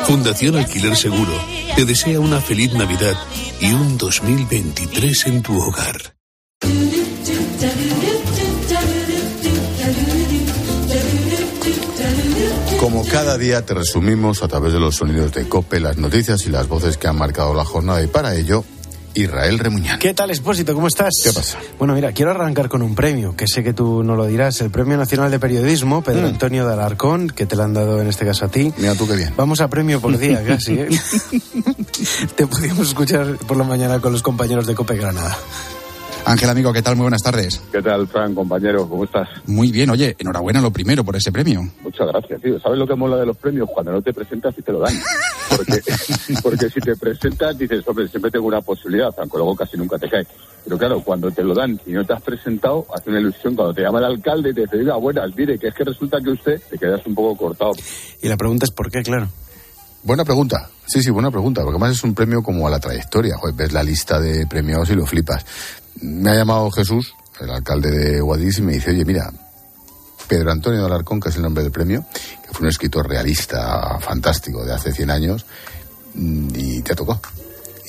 Fundación 0.05 0.57
Alquiler 0.57 0.97
Seguro 0.97 1.33
te 1.75 1.85
desea 1.85 2.21
una 2.21 2.41
feliz 2.41 2.73
Navidad 2.73 3.17
y 3.61 3.73
un 3.73 3.99
2023 3.99 5.27
en 5.27 5.43
tu 5.43 5.61
hogar. 5.61 6.15
Como 12.79 13.05
cada 13.07 13.37
día 13.37 13.67
te 13.67 13.75
resumimos 13.75 14.45
a 14.45 14.49
través 14.49 14.73
de 14.73 14.79
los 14.79 14.95
sonidos 14.95 15.33
de 15.33 15.49
COPE, 15.49 15.81
las 15.81 15.97
noticias 15.97 16.47
y 16.47 16.51
las 16.51 16.69
voces 16.69 16.97
que 16.97 17.09
han 17.09 17.19
marcado 17.19 17.55
la 17.55 17.65
jornada 17.65 18.03
y 18.03 18.07
para 18.07 18.37
ello 18.37 18.65
Israel 19.17 19.59
Remuñán. 19.59 19.99
¿Qué 19.99 20.15
tal, 20.15 20.31
Expósito? 20.31 20.75
¿Cómo 20.75 20.89
estás? 20.89 21.13
¿Qué 21.23 21.33
pasa? 21.33 21.59
Bueno, 21.79 21.95
mira, 21.95 22.13
quiero 22.13 22.31
arrancar 22.31 22.69
con 22.69 22.83
un 22.83 22.95
premio, 22.95 23.35
que 23.37 23.47
sé 23.47 23.65
que 23.65 23.73
tú 23.73 24.03
no 24.03 24.17
lo 24.17 24.27
dirás, 24.27 24.61
el 24.61 24.71
Premio 24.71 24.97
Nacional 24.97 25.31
de 25.31 25.39
Periodismo, 25.39 26.03
Pedro 26.03 26.23
mm. 26.23 26.31
Antonio 26.31 26.67
de 26.67 26.73
Alarcón, 26.73 27.29
que 27.29 27.47
te 27.47 27.57
lo 27.57 27.65
han 27.65 27.75
dado 27.75 28.01
en 28.01 28.09
este 28.09 28.25
caso 28.25 28.47
a 28.47 28.49
ti. 28.49 28.73
Mira 28.77 28.95
tú 28.95 29.07
qué 29.07 29.15
bien. 29.15 29.33
Vamos 29.37 29.61
a 29.61 29.69
premio 29.69 30.01
por 30.01 30.17
día, 30.19 30.45
casi, 30.47 30.75
¿eh? 30.75 30.89
te 32.37 32.47
podíamos 32.47 32.89
escuchar 32.89 33.37
por 33.47 33.57
la 33.57 33.65
mañana 33.65 34.01
con 34.01 34.13
los 34.13 34.23
compañeros 34.23 34.67
de 34.67 34.75
Cope 34.75 34.97
Granada. 34.97 35.37
Ángel, 36.27 36.51
amigo, 36.51 36.73
¿qué 36.73 36.83
tal? 36.83 36.97
Muy 36.97 37.05
buenas 37.05 37.23
tardes. 37.23 37.63
¿Qué 37.71 37.81
tal, 37.81 38.09
Fran, 38.09 38.35
compañero? 38.35 38.89
¿Cómo 38.89 39.05
estás? 39.05 39.29
Muy 39.47 39.71
bien, 39.71 39.91
oye, 39.91 40.17
enhorabuena 40.19 40.61
lo 40.61 40.73
primero 40.73 41.05
por 41.05 41.15
ese 41.15 41.31
premio. 41.31 41.63
Muchas 41.83 42.09
gracias, 42.09 42.43
tío. 42.43 42.59
¿Sabes 42.59 42.81
lo 42.81 42.87
que 42.87 42.97
mola 42.97 43.17
de 43.17 43.27
los 43.27 43.37
premios? 43.37 43.69
Cuando 43.73 43.93
no 43.93 44.03
te 44.03 44.13
presentas 44.13 44.53
y 44.59 44.63
te 44.63 44.73
lo 44.73 44.81
dan. 44.81 44.93
Porque, 45.57 45.81
porque 46.43 46.69
si 46.69 46.81
te 46.81 46.97
presentas 46.97 47.57
dices, 47.57 47.87
hombre, 47.87 48.09
siempre 48.09 48.33
tengo 48.33 48.47
una 48.47 48.61
posibilidad, 48.61 49.15
aunque 49.19 49.37
luego 49.37 49.55
casi 49.55 49.77
nunca 49.77 49.99
te 49.99 50.09
cae. 50.09 50.27
Pero 50.65 50.77
claro, 50.77 51.01
cuando 51.01 51.31
te 51.31 51.45
lo 51.45 51.55
dan 51.55 51.81
y 51.87 51.93
no 51.93 52.05
te 52.05 52.13
has 52.13 52.23
presentado, 52.23 52.85
hace 52.93 53.09
una 53.11 53.21
ilusión. 53.21 53.55
Cuando 53.55 53.73
te 53.73 53.83
llama 53.83 54.01
el 54.01 54.07
alcalde 54.07 54.51
y 54.51 54.55
te 54.55 54.63
dice, 54.63 54.79
diga, 54.79 54.97
buenas, 54.97 55.31
mire, 55.37 55.57
que 55.61 55.69
es 55.69 55.75
que 55.75 55.85
resulta 55.85 56.19
que 56.21 56.31
usted 56.31 56.61
te 56.69 56.77
quedas 56.77 57.07
un 57.07 57.15
poco 57.15 57.37
cortado. 57.37 57.71
Y 58.21 58.29
la 58.29 58.37
pregunta 58.37 58.65
es 58.65 58.73
por 58.73 58.91
qué, 58.91 59.05
claro. 59.05 59.29
Buena 60.03 60.25
pregunta. 60.25 60.71
Sí, 60.87 61.03
sí, 61.03 61.11
buena 61.11 61.31
pregunta. 61.31 61.63
Porque 61.63 61.77
además 61.77 61.97
es 61.97 62.03
un 62.03 62.15
premio 62.15 62.43
como 62.43 62.67
a 62.67 62.71
la 62.71 62.81
trayectoria. 62.81 63.37
ves 63.55 63.73
la 63.73 63.85
lista 63.85 64.19
de 64.21 64.45
premiados 64.49 64.91
y 64.91 64.97
lo 64.97 65.07
flipas. 65.07 65.45
Me 66.01 66.31
ha 66.31 66.35
llamado 66.35 66.71
Jesús 66.71 67.15
el 67.41 67.51
alcalde 67.51 67.91
de 67.91 68.21
Guadix, 68.21 68.59
y 68.59 68.63
me 68.63 68.73
dice, 68.73 68.91
oye, 68.91 69.05
mira, 69.05 69.31
Pedro 70.27 70.51
Antonio 70.53 70.81
de 70.81 70.87
Alarcón, 70.87 71.21
que 71.21 71.29
es 71.29 71.37
el 71.37 71.43
nombre 71.43 71.63
del 71.63 71.71
premio, 71.73 72.05
que 72.43 72.53
fue 72.53 72.63
un 72.63 72.69
escritor 72.69 73.07
realista 73.09 73.99
fantástico 74.01 74.65
de 74.65 74.73
hace 74.73 74.93
100 74.93 75.11
años, 75.11 75.45
mm, 76.15 76.49
y 76.55 76.83
te 76.83 76.95
tocó. 76.95 77.21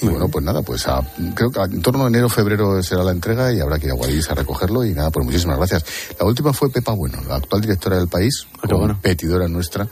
Y 0.02 0.06
bueno, 0.08 0.28
pues 0.28 0.46
nada, 0.46 0.62
pues 0.62 0.88
a- 0.88 1.02
creo 1.34 1.50
que 1.50 1.60
en 1.62 1.82
torno 1.82 2.04
a 2.06 2.08
enero 2.10 2.30
febrero 2.30 2.84
será 2.84 3.04
la 3.04 3.12
entrega 3.12 3.52
y 3.52 3.60
habrá 3.60 3.80
que 3.80 3.86
ir 3.88 3.92
a 3.94 3.96
Guadix 3.96 4.30
a 4.30 4.36
recogerlo 4.36 4.84
y 4.86 4.94
nada, 4.94 5.10
pues 5.10 5.26
muchísimas 5.26 5.58
gracias. 5.58 5.86
La 6.20 6.26
última 6.26 6.54
fue 6.54 6.70
Pepa 6.70 6.92
Bueno, 6.92 7.20
la 7.28 7.38
actual 7.38 7.62
directora 7.62 7.98
del 7.98 8.08
país, 8.08 8.46
competidora 8.92 9.48
nuestra 9.48 9.88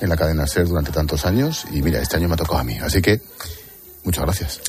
en 0.00 0.08
la 0.08 0.16
cadena 0.16 0.46
SER 0.46 0.66
durante 0.66 0.90
tantos 0.90 1.24
años 1.24 1.66
y 1.70 1.82
mira, 1.82 2.00
este 2.00 2.16
año 2.16 2.26
me 2.26 2.34
ha 2.34 2.38
tocado 2.38 2.58
a 2.58 2.64
mí, 2.64 2.78
así 2.78 3.00
que 3.00 3.20
muchas 4.02 4.24
gracias. 4.24 4.60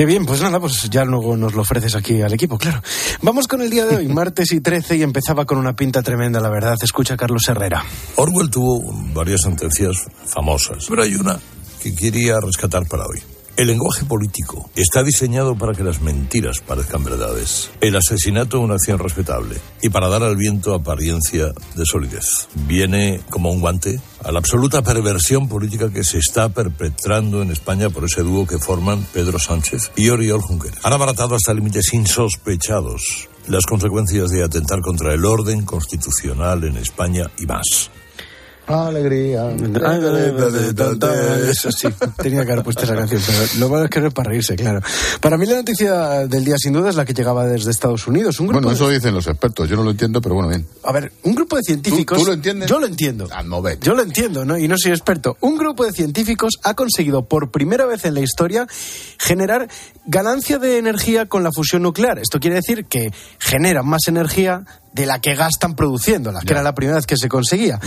Qué 0.00 0.06
bien, 0.06 0.24
pues 0.24 0.40
nada, 0.40 0.58
pues 0.58 0.88
ya 0.88 1.04
luego 1.04 1.36
nos 1.36 1.52
lo 1.52 1.60
ofreces 1.60 1.94
aquí 1.94 2.22
al 2.22 2.32
equipo, 2.32 2.56
claro. 2.56 2.82
Vamos 3.20 3.46
con 3.46 3.60
el 3.60 3.68
día 3.68 3.84
de 3.84 3.96
hoy, 3.96 4.08
martes 4.08 4.50
y 4.50 4.62
13, 4.62 4.96
y 4.96 5.02
empezaba 5.02 5.44
con 5.44 5.58
una 5.58 5.76
pinta 5.76 6.02
tremenda, 6.02 6.40
la 6.40 6.48
verdad. 6.48 6.74
Escucha 6.82 7.12
a 7.12 7.16
Carlos 7.18 7.42
Herrera. 7.46 7.84
Orwell 8.16 8.48
tuvo 8.48 8.80
varias 9.12 9.42
sentencias 9.42 10.06
famosas, 10.24 10.86
pero 10.88 11.02
hay 11.02 11.16
una 11.16 11.38
que 11.82 11.94
quería 11.94 12.40
rescatar 12.40 12.86
para 12.88 13.04
hoy. 13.04 13.20
El 13.60 13.66
lenguaje 13.66 14.06
político 14.06 14.70
está 14.74 15.02
diseñado 15.02 15.54
para 15.54 15.74
que 15.74 15.84
las 15.84 16.00
mentiras 16.00 16.60
parezcan 16.66 17.04
verdades, 17.04 17.70
el 17.82 17.94
asesinato 17.94 18.58
una 18.58 18.76
acción 18.76 18.98
respetable 18.98 19.56
y 19.82 19.90
para 19.90 20.08
dar 20.08 20.22
al 20.22 20.36
viento 20.36 20.72
apariencia 20.72 21.52
de 21.74 21.84
solidez. 21.84 22.48
Viene 22.66 23.20
como 23.28 23.50
un 23.50 23.60
guante 23.60 24.00
a 24.24 24.32
la 24.32 24.38
absoluta 24.38 24.80
perversión 24.80 25.46
política 25.46 25.92
que 25.92 26.04
se 26.04 26.16
está 26.16 26.48
perpetrando 26.48 27.42
en 27.42 27.50
España 27.50 27.90
por 27.90 28.04
ese 28.04 28.22
dúo 28.22 28.46
que 28.46 28.56
forman 28.56 29.06
Pedro 29.12 29.38
Sánchez 29.38 29.92
y 29.94 30.08
Oriol 30.08 30.40
Junqueras. 30.40 30.82
Han 30.82 30.94
abaratado 30.94 31.34
hasta 31.34 31.52
límites 31.52 31.92
insospechados 31.92 33.28
las 33.46 33.66
consecuencias 33.66 34.30
de 34.30 34.42
atentar 34.42 34.80
contra 34.80 35.12
el 35.12 35.26
orden 35.26 35.66
constitucional 35.66 36.64
en 36.64 36.78
España 36.78 37.30
y 37.38 37.44
más. 37.44 37.90
Alegría. 38.66 39.50
Eso 41.50 41.72
sí, 41.72 41.88
tenía 42.22 42.44
que 42.44 42.52
haber 42.52 42.64
puesto 42.64 42.84
esa 42.84 42.94
canción, 42.94 43.20
pero 43.26 43.38
lo 43.58 43.68
malo 43.68 43.84
es 43.84 43.90
que 43.90 44.00
no 44.00 44.08
es 44.08 44.14
para 44.14 44.30
reírse, 44.30 44.54
claro. 44.56 44.80
Para 45.20 45.36
mí 45.36 45.46
la 45.46 45.56
noticia 45.56 46.26
del 46.28 46.44
día 46.44 46.56
sin 46.58 46.72
duda 46.72 46.90
es 46.90 46.96
la 46.96 47.04
que 47.04 47.12
llegaba 47.14 47.46
desde 47.46 47.70
Estados 47.70 48.06
Unidos. 48.06 48.38
Un 48.40 48.46
grupo 48.48 48.60
Bueno, 48.60 48.68
de- 48.68 48.74
eso 48.74 48.88
dicen 48.88 49.14
los 49.14 49.26
expertos, 49.26 49.68
yo 49.68 49.76
no 49.76 49.82
lo 49.82 49.90
entiendo, 49.90 50.20
pero 50.20 50.34
bueno, 50.36 50.48
bien. 50.50 50.66
A 50.84 50.92
ver, 50.92 51.12
un 51.24 51.34
grupo 51.34 51.56
de 51.56 51.62
científicos. 51.62 52.18
¿Tú- 52.18 52.24
tú 52.24 52.28
lo 52.28 52.34
entiendes? 52.34 52.68
Yo 52.68 52.78
lo 52.78 52.86
entiendo. 52.86 53.28
Ah, 53.32 53.42
no. 53.42 53.60
Yo 53.80 53.94
lo 53.94 54.02
entiendo, 54.02 54.44
¿no? 54.44 54.56
Y 54.56 54.68
no 54.68 54.76
soy 54.78 54.92
experto. 54.92 55.36
Un 55.40 55.56
grupo 55.58 55.84
de 55.84 55.92
científicos 55.92 56.54
ha 56.62 56.74
conseguido 56.74 57.24
por 57.26 57.50
primera 57.50 57.86
vez 57.86 58.04
en 58.04 58.14
la 58.14 58.20
historia 58.20 58.66
generar 59.18 59.68
ganancia 60.10 60.58
de 60.58 60.76
energía 60.76 61.26
con 61.26 61.44
la 61.44 61.50
fusión 61.52 61.82
nuclear. 61.82 62.18
Esto 62.18 62.40
quiere 62.40 62.56
decir 62.56 62.86
que 62.86 63.12
generan 63.38 63.86
más 63.86 64.08
energía 64.08 64.64
de 64.92 65.06
la 65.06 65.20
que 65.20 65.36
gastan 65.36 65.76
produciéndola, 65.76 66.40
que 66.40 66.52
era 66.52 66.64
la 66.64 66.74
primera 66.74 66.96
vez 66.96 67.06
que 67.06 67.16
se 67.16 67.28
conseguía. 67.28 67.78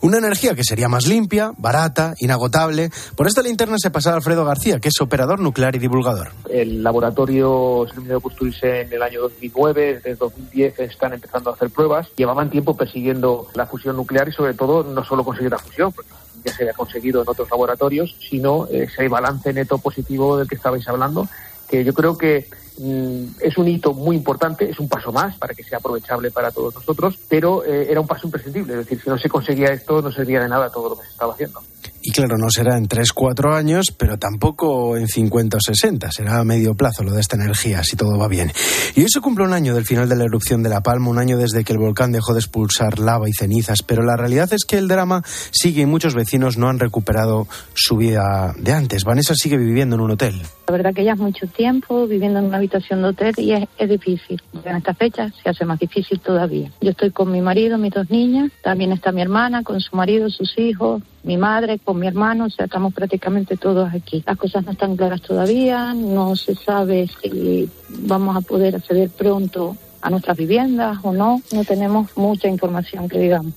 Una 0.00 0.18
energía 0.18 0.56
que 0.56 0.64
sería 0.64 0.88
más 0.88 1.06
limpia, 1.06 1.52
barata, 1.56 2.14
inagotable. 2.18 2.90
Por 3.14 3.28
esta 3.28 3.42
linterna 3.42 3.76
se 3.78 3.92
pasaba 3.92 4.16
Alfredo 4.16 4.44
García, 4.44 4.80
que 4.80 4.88
es 4.88 5.00
operador 5.00 5.38
nuclear 5.38 5.76
y 5.76 5.78
divulgador. 5.78 6.32
El 6.50 6.82
laboratorio 6.82 7.84
se 7.86 7.94
terminó 7.94 8.16
de 8.16 8.20
construirse 8.22 8.80
en 8.80 8.92
el 8.92 9.02
año 9.02 9.20
2009, 9.20 10.00
desde 10.02 10.16
2010 10.16 10.80
están 10.80 11.12
empezando 11.12 11.50
a 11.50 11.54
hacer 11.54 11.70
pruebas. 11.70 12.08
Llevaban 12.16 12.50
tiempo 12.50 12.76
persiguiendo 12.76 13.46
la 13.54 13.66
fusión 13.66 13.94
nuclear 13.94 14.28
y 14.28 14.32
sobre 14.32 14.54
todo 14.54 14.82
no 14.82 15.04
solo 15.04 15.22
conseguir 15.22 15.52
la 15.52 15.58
fusión, 15.58 15.92
porque 15.92 16.10
ya 16.44 16.52
se 16.52 16.64
había 16.64 16.74
conseguido 16.74 17.22
en 17.22 17.28
otros 17.28 17.48
laboratorios, 17.48 18.16
sino 18.28 18.66
ese 18.66 19.06
balance 19.06 19.52
neto 19.52 19.78
positivo 19.78 20.36
del 20.36 20.48
que 20.48 20.56
estabais 20.56 20.86
hablando, 20.88 21.28
que 21.68 21.84
yo 21.84 21.92
creo 21.92 22.16
que 22.16 22.48
mm, 22.78 23.24
es 23.40 23.58
un 23.58 23.68
hito 23.68 23.92
muy 23.92 24.16
importante, 24.16 24.68
es 24.68 24.78
un 24.80 24.88
paso 24.88 25.12
más 25.12 25.36
para 25.36 25.54
que 25.54 25.62
sea 25.62 25.78
aprovechable 25.78 26.30
para 26.30 26.50
todos 26.50 26.74
nosotros, 26.74 27.18
pero 27.28 27.64
eh, 27.64 27.88
era 27.90 28.00
un 28.00 28.06
paso 28.06 28.26
imprescindible. 28.26 28.72
Es 28.72 28.78
decir, 28.80 29.00
si 29.02 29.10
no 29.10 29.18
se 29.18 29.28
conseguía 29.28 29.68
esto, 29.68 30.02
no 30.02 30.10
serviría 30.10 30.42
de 30.42 30.48
nada 30.48 30.70
todo 30.70 30.90
lo 30.90 30.96
que 30.96 31.04
se 31.04 31.10
estaba 31.10 31.32
haciendo. 31.32 31.60
Y 32.02 32.12
claro, 32.12 32.38
no 32.38 32.48
será 32.50 32.76
en 32.76 32.86
3, 32.86 33.12
4 33.12 33.54
años, 33.54 33.86
pero 33.96 34.18
tampoco 34.18 34.96
en 34.96 35.08
50 35.08 35.56
o 35.56 35.60
60. 35.60 36.12
Será 36.12 36.38
a 36.38 36.44
medio 36.44 36.74
plazo 36.74 37.02
lo 37.02 37.12
de 37.12 37.20
esta 37.20 37.36
energía, 37.36 37.82
si 37.82 37.96
todo 37.96 38.16
va 38.16 38.28
bien. 38.28 38.52
Y 38.94 39.02
hoy 39.02 39.08
se 39.08 39.20
cumple 39.20 39.44
un 39.44 39.52
año 39.52 39.74
del 39.74 39.84
final 39.84 40.08
de 40.08 40.16
la 40.16 40.24
erupción 40.24 40.62
de 40.62 40.68
La 40.68 40.80
Palma, 40.80 41.10
un 41.10 41.18
año 41.18 41.36
desde 41.36 41.64
que 41.64 41.72
el 41.72 41.78
volcán 41.78 42.12
dejó 42.12 42.34
de 42.34 42.40
expulsar 42.40 42.98
lava 42.98 43.28
y 43.28 43.32
cenizas. 43.32 43.82
Pero 43.82 44.02
la 44.02 44.16
realidad 44.16 44.52
es 44.52 44.64
que 44.64 44.78
el 44.78 44.88
drama 44.88 45.22
sigue 45.50 45.82
y 45.82 45.86
muchos 45.86 46.14
vecinos 46.14 46.56
no 46.56 46.68
han 46.68 46.78
recuperado 46.78 47.48
su 47.74 47.96
vida 47.96 48.54
de 48.58 48.72
antes. 48.72 49.04
Vanessa 49.04 49.34
sigue 49.34 49.56
viviendo 49.56 49.96
en 49.96 50.02
un 50.02 50.12
hotel. 50.12 50.42
La 50.68 50.72
verdad 50.72 50.94
que 50.94 51.04
ya 51.04 51.12
es 51.12 51.18
mucho 51.18 51.46
tiempo 51.46 52.06
viviendo 52.06 52.38
en 52.38 52.46
una 52.46 52.58
habitación 52.58 53.02
de 53.02 53.08
hotel 53.08 53.34
y 53.38 53.52
es, 53.52 53.68
es 53.78 53.88
difícil. 53.88 54.40
En 54.64 54.76
esta 54.76 54.94
fecha 54.94 55.32
se 55.42 55.48
hace 55.48 55.64
más 55.64 55.78
difícil 55.78 56.20
todavía. 56.20 56.70
Yo 56.80 56.90
estoy 56.90 57.10
con 57.10 57.32
mi 57.32 57.40
marido, 57.40 57.78
mis 57.78 57.92
dos 57.92 58.10
niñas, 58.10 58.52
también 58.62 58.92
está 58.92 59.12
mi 59.12 59.22
hermana 59.22 59.62
con 59.62 59.80
su 59.80 59.96
marido, 59.96 60.30
sus 60.30 60.58
hijos, 60.58 61.02
mi 61.28 61.36
madre 61.36 61.78
con 61.78 61.98
mi 61.98 62.06
hermano, 62.06 62.46
o 62.46 62.50
sea, 62.50 62.64
estamos 62.64 62.94
prácticamente 62.94 63.58
todos 63.58 63.92
aquí. 63.92 64.24
Las 64.26 64.38
cosas 64.38 64.64
no 64.64 64.72
están 64.72 64.96
claras 64.96 65.20
todavía, 65.20 65.92
no 65.92 66.34
se 66.36 66.54
sabe 66.54 67.06
si 67.20 67.68
vamos 67.90 68.34
a 68.34 68.40
poder 68.40 68.76
acceder 68.76 69.10
pronto 69.10 69.76
a 70.00 70.08
nuestras 70.08 70.38
viviendas 70.38 70.96
o 71.02 71.12
no, 71.12 71.42
no 71.52 71.64
tenemos 71.64 72.16
mucha 72.16 72.48
información 72.48 73.10
que 73.10 73.18
digamos. 73.18 73.52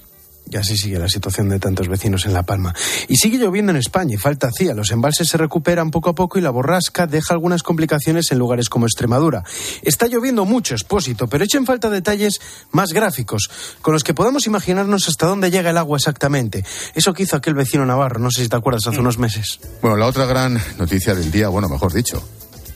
Y 0.52 0.58
así 0.58 0.76
sigue 0.76 1.00
la 1.00 1.08
situación 1.08 1.48
de 1.48 1.60
tantos 1.60 1.88
vecinos 1.88 2.26
en 2.26 2.34
La 2.34 2.44
Palma. 2.44 2.76
Y 3.08 3.16
sigue 3.16 3.38
lloviendo 3.38 3.72
en 3.72 3.78
España 3.78 4.16
y 4.16 4.18
falta 4.18 4.48
hacía. 4.48 4.74
Los 4.74 4.92
embalses 4.92 5.30
se 5.30 5.38
recuperan 5.38 5.92
poco 5.92 6.10
a 6.10 6.16
poco 6.16 6.38
y 6.38 6.42
la 6.42 6.50
borrasca 6.50 7.08
deja 7.08 7.34
algunas 7.34 7.64
complicaciones 7.64 8.32
en 8.32 8.40
lugares 8.40 8.68
como 8.68 8.86
Extremadura. 8.86 9.44
Está 9.82 10.08
lloviendo 10.08 10.44
mucho, 10.44 10.76
expósito, 10.76 11.28
pero 11.28 11.46
echen 11.46 11.66
falta 11.66 11.90
detalles 11.90 12.42
más 12.72 12.92
gráficos, 12.92 13.50
con 13.82 13.94
los 13.94 14.04
que 14.04 14.14
podamos 14.14 14.46
imaginarnos 14.46 15.08
hasta 15.08 15.26
dónde 15.26 15.52
llega 15.52 15.70
el 15.70 15.78
agua 15.78 15.98
exactamente. 15.98 16.66
Eso 16.96 17.14
que 17.14 17.24
hizo 17.24 17.38
aquel 17.38 17.54
vecino 17.54 17.86
navarro, 17.86 18.20
no 18.20 18.30
sé 18.30 18.44
si 18.44 18.50
te 18.50 18.58
acuerdas, 18.58 18.86
hace 18.88 19.00
unos 19.00 19.18
meses. 19.18 19.62
Bueno, 19.82 19.96
la 19.96 20.08
otra 20.08 20.26
gran 20.26 20.60
noticia 20.78 21.16
del 21.16 21.32
día, 21.32 21.48
bueno, 21.48 21.70
mejor 21.70 21.94
dicho, 21.94 22.22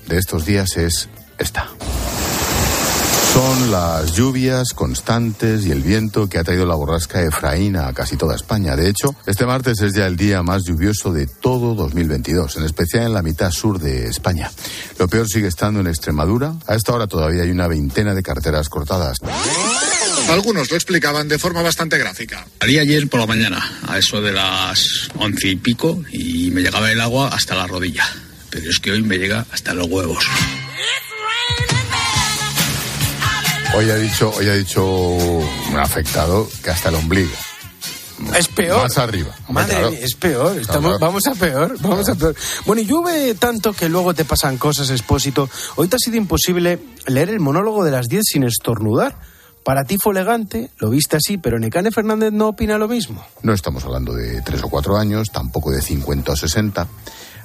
de 0.07 0.17
estos 0.17 0.45
días 0.45 0.77
es 0.77 1.09
esta. 1.37 1.67
Son 3.35 3.69
las 3.69 4.13
lluvias 4.13 4.69
constantes 4.73 5.65
y 5.65 5.71
el 5.71 5.81
viento 5.81 6.29
que 6.29 6.37
ha 6.37 6.43
traído 6.45 6.65
la 6.65 6.75
borrasca 6.75 7.21
Efraín 7.21 7.75
a 7.75 7.91
casi 7.91 8.15
toda 8.15 8.33
España. 8.33 8.77
De 8.77 8.87
hecho, 8.87 9.13
este 9.25 9.45
martes 9.45 9.81
es 9.81 9.93
ya 9.93 10.07
el 10.07 10.15
día 10.15 10.41
más 10.41 10.63
lluvioso 10.63 11.11
de 11.11 11.27
todo 11.27 11.75
2022, 11.75 12.55
en 12.55 12.63
especial 12.63 13.07
en 13.07 13.13
la 13.13 13.21
mitad 13.21 13.51
sur 13.51 13.77
de 13.77 14.07
España. 14.07 14.49
Lo 14.97 15.09
peor 15.09 15.27
sigue 15.27 15.49
estando 15.49 15.81
en 15.81 15.87
Extremadura. 15.87 16.55
A 16.65 16.75
esta 16.75 16.93
hora 16.93 17.07
todavía 17.07 17.43
hay 17.43 17.51
una 17.51 17.67
veintena 17.67 18.15
de 18.15 18.23
carreteras 18.23 18.69
cortadas. 18.69 19.17
Algunos 20.29 20.71
lo 20.71 20.77
explicaban 20.77 21.27
de 21.27 21.37
forma 21.37 21.61
bastante 21.61 21.97
gráfica. 21.97 22.47
Salí 22.61 22.79
ayer 22.79 23.09
por 23.09 23.19
la 23.19 23.25
mañana, 23.25 23.81
a 23.85 23.97
eso 23.97 24.21
de 24.21 24.31
las 24.31 25.09
once 25.19 25.49
y 25.49 25.57
pico, 25.57 26.01
y 26.09 26.51
me 26.51 26.61
llegaba 26.61 26.89
el 26.89 27.01
agua 27.01 27.27
hasta 27.33 27.53
la 27.53 27.67
rodilla. 27.67 28.05
Pero 28.49 28.69
es 28.69 28.79
que 28.79 28.91
hoy 28.91 29.03
me 29.03 29.17
llega 29.17 29.45
hasta 29.51 29.73
los 29.73 29.89
huevos. 29.89 30.25
Hoy 33.75 33.89
ha 33.89 33.95
dicho, 33.95 34.31
hoy 34.37 34.47
ha 34.47 34.53
dicho 34.53 34.85
un 34.85 35.77
afectado 35.77 36.47
que 36.63 36.69
hasta 36.69 36.87
el 36.87 36.95
ombligo. 36.95 37.33
Es 38.33 38.47
peor. 38.47 38.83
Más 38.83 38.97
arriba. 38.97 39.35
Madre 39.49 39.71
claro. 39.71 39.91
mía, 39.91 39.99
es 40.01 40.15
peor. 40.15 40.57
Estamos, 40.57 40.91
Claro. 40.91 40.99
Vamos 40.99 41.27
a 41.27 41.33
peor, 41.33 41.77
vamos 41.81 42.07
a 42.07 42.15
peor. 42.15 42.35
Bueno, 42.65 42.81
y 42.81 42.85
llueve 42.85 43.35
tanto 43.35 43.73
que 43.73 43.89
luego 43.89 44.13
te 44.13 44.23
pasan 44.23 44.57
cosas, 44.57 44.89
expósito. 44.91 45.49
Hoy 45.75 45.89
te 45.89 45.97
ha 45.97 45.99
sido 45.99 46.15
imposible 46.15 46.79
leer 47.07 47.29
el 47.29 47.41
monólogo 47.41 47.83
de 47.83 47.91
las 47.91 48.07
10 48.07 48.23
sin 48.25 48.43
estornudar. 48.43 49.17
Para 49.65 49.83
ti 49.83 49.97
fue 50.01 50.13
elegante, 50.13 50.69
lo 50.77 50.89
viste 50.89 51.17
así, 51.17 51.37
pero 51.37 51.59
Necane 51.59 51.91
Fernández 51.91 52.31
no 52.31 52.47
opina 52.47 52.77
lo 52.77 52.87
mismo. 52.87 53.25
No 53.41 53.51
estamos 53.51 53.83
hablando 53.83 54.13
de 54.13 54.41
tres 54.41 54.63
o 54.63 54.69
cuatro 54.69 54.95
años, 54.95 55.31
tampoco 55.31 55.71
de 55.71 55.81
50 55.81 56.31
o 56.31 56.35
60. 56.37 56.87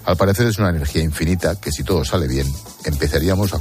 Al 0.04 0.16
parecer 0.16 0.46
es 0.46 0.58
una 0.58 0.70
energía 0.70 1.02
infinita 1.02 1.60
que 1.60 1.72
si 1.72 1.82
todo 1.82 2.04
sale 2.04 2.28
bien, 2.28 2.46
empezaríamos 2.84 3.52
a... 3.52 3.60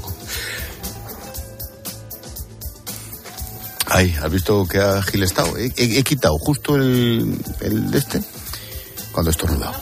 Ay, 3.90 4.16
¿has 4.22 4.32
visto 4.32 4.68
que 4.68 4.80
ha 4.80 5.02
gilestado? 5.02 5.58
He, 5.58 5.72
he- 5.76 6.00
he 6.00 6.04
quitado 6.04 6.38
justo 6.38 6.76
el, 6.76 7.36
el 7.62 7.92
de 7.92 7.98
este 7.98 8.22
cuando 9.12 9.30
he 9.30 9.32
estornudado. 9.32 9.74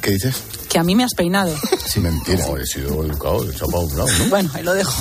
¿Qué 0.00 0.10
dices? 0.10 0.36
Que 0.68 0.78
a 0.78 0.82
mí 0.84 0.94
me 0.96 1.04
has 1.04 1.14
peinado. 1.14 1.54
Sí, 1.86 2.00
mentira. 2.00 2.44
No, 2.46 2.56
he 2.56 2.66
sido 2.66 3.04
educado, 3.04 3.48
he 3.48 3.54
chapado 3.54 3.80
un 3.82 3.96
lado, 3.98 4.10
¿no? 4.18 4.24
Bueno, 4.26 4.50
ahí 4.54 4.62
lo 4.64 4.72
dejo. 4.74 4.92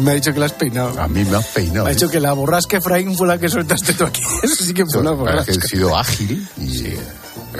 Me 0.00 0.10
ha 0.10 0.14
dicho 0.14 0.32
que 0.32 0.38
la 0.40 0.46
has 0.46 0.52
peinado. 0.52 1.00
A 1.00 1.08
mí 1.08 1.24
me 1.24 1.36
has 1.36 1.46
peinado. 1.48 1.84
Me 1.84 1.90
ha 1.90 1.92
¿eh? 1.92 1.96
dicho 1.96 2.08
que 2.10 2.20
la 2.20 2.32
borrasca 2.32 2.76
Efraín 2.78 3.16
fue 3.16 3.26
la 3.26 3.38
que 3.38 3.48
soltaste 3.48 3.94
tú 3.94 4.04
aquí. 4.04 4.22
Eso 4.42 4.64
sí 4.64 4.72
que 4.72 4.84
fue 4.86 5.00
una 5.00 5.12
borrasca. 5.12 5.52
que 5.52 5.58
he 5.58 5.60
sido 5.60 5.96
ágil 5.96 6.46
y 6.58 6.94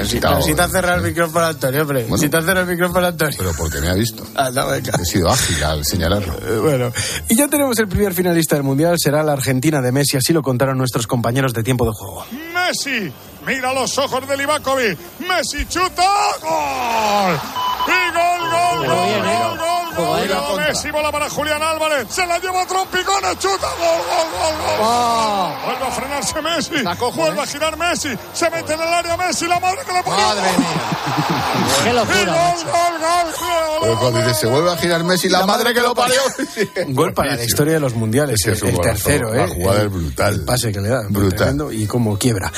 si, 0.04 0.20
te 0.20 0.28
has 0.28 0.70
cerrado 0.70 0.98
el 0.98 1.02
micrófono, 1.02 1.46
Antonio, 1.46 1.82
hombre. 1.82 2.02
Bueno. 2.02 2.16
si 2.16 2.28
te 2.28 2.36
has 2.36 2.44
cerrado 2.44 2.64
el 2.64 2.70
micrófono, 2.70 3.06
Antonio. 3.08 3.36
Pero 3.36 3.52
porque 3.56 3.80
me 3.80 3.88
ha 3.88 3.94
visto. 3.94 4.24
Ah, 4.34 4.50
no, 4.52 4.68
venga. 4.68 4.92
He 5.00 5.04
sido 5.04 5.28
ágil 5.28 5.62
al 5.64 5.84
señalarlo. 5.84 6.32
Eh, 6.46 6.58
Bueno, 6.58 6.92
y 7.28 7.36
ya 7.36 7.48
tenemos 7.48 7.78
el 7.78 7.88
primer 7.88 8.14
finalista 8.14 8.54
del 8.54 8.62
Mundial, 8.62 8.96
será 8.98 9.22
la 9.22 9.32
Argentina 9.32 9.80
de 9.80 9.92
Messi, 9.92 10.16
así 10.16 10.32
lo 10.32 10.42
contaron 10.42 10.78
nuestros 10.78 11.06
compañeros 11.06 11.52
de 11.52 11.62
tiempo 11.62 11.84
de 11.84 11.90
juego. 11.92 12.24
Messi, 12.54 13.12
mira 13.46 13.74
los 13.74 13.98
ojos 13.98 14.26
de 14.28 14.36
Livakovic. 14.36 14.96
Messi 15.28 15.66
chuta. 15.66 16.08
¡Gol! 16.40 17.40
¡Y 17.88 18.14
gol, 18.86 19.22
gol, 19.22 19.56
gol, 19.56 19.69
juego, 20.00 20.16
¿eh? 20.18 20.20
Cuidado 20.26 20.56
Messi, 20.56 20.90
bola 20.90 21.12
para 21.12 21.30
Julián 21.30 21.62
Álvarez. 21.62 22.06
Se 22.10 22.26
la 22.26 22.38
lleva 22.38 22.66
Trompicones, 22.66 23.38
chuta. 23.38 23.66
Gol, 23.78 24.00
gol, 24.10 24.28
gol, 24.32 24.78
gol. 24.78 25.54
Vuelve 25.64 25.86
a 25.86 25.90
frenarse 25.90 26.42
Messi. 26.42 27.14
Vuelve 27.16 27.40
a 27.42 27.46
girar 27.46 27.76
Messi. 27.76 28.08
Se 28.32 28.50
mete 28.50 28.74
en 28.74 28.80
el 28.80 28.88
área 28.88 29.16
Messi. 29.16 29.46
La 29.46 29.60
madre 29.60 29.80
que 29.86 29.92
le 29.92 30.02
pone. 30.02 30.16
Madre 30.16 30.42
mía. 30.58 30.66
Qué 31.84 31.92
locura. 31.92 32.20
Y 32.20 32.24
gol, 32.26 32.34
gol, 33.00 33.88
gol, 33.88 33.98
cuando 33.98 34.18
dice, 34.20 34.34
se 34.34 34.46
vuelve 34.46 34.70
a 34.72 34.76
girar 34.76 35.04
Messi, 35.04 35.28
la, 35.28 35.46
madre 35.46 35.72
que 35.72 35.80
lo 35.80 35.94
parió. 35.94 36.20
Un 36.86 36.94
gol 36.94 37.12
para 37.14 37.36
la 37.36 37.44
historia 37.44 37.74
de 37.74 37.80
los 37.80 37.94
mundiales, 37.94 38.36
Es 38.40 38.44
que 38.44 38.68
es 38.68 38.74
el 38.74 38.80
tercero, 38.80 39.34
¿eh? 39.34 39.38
La 39.38 39.48
jugada 39.48 39.80
El- 39.80 39.86
es 39.86 39.92
brutal. 39.92 40.34
El 40.34 40.44
pase 40.44 40.72
que 40.72 40.80
le 40.80 40.88
da, 40.88 41.02
Brutal. 41.08 41.68
y 41.72 41.86
cómo 41.86 42.18
quiebra. 42.18 42.52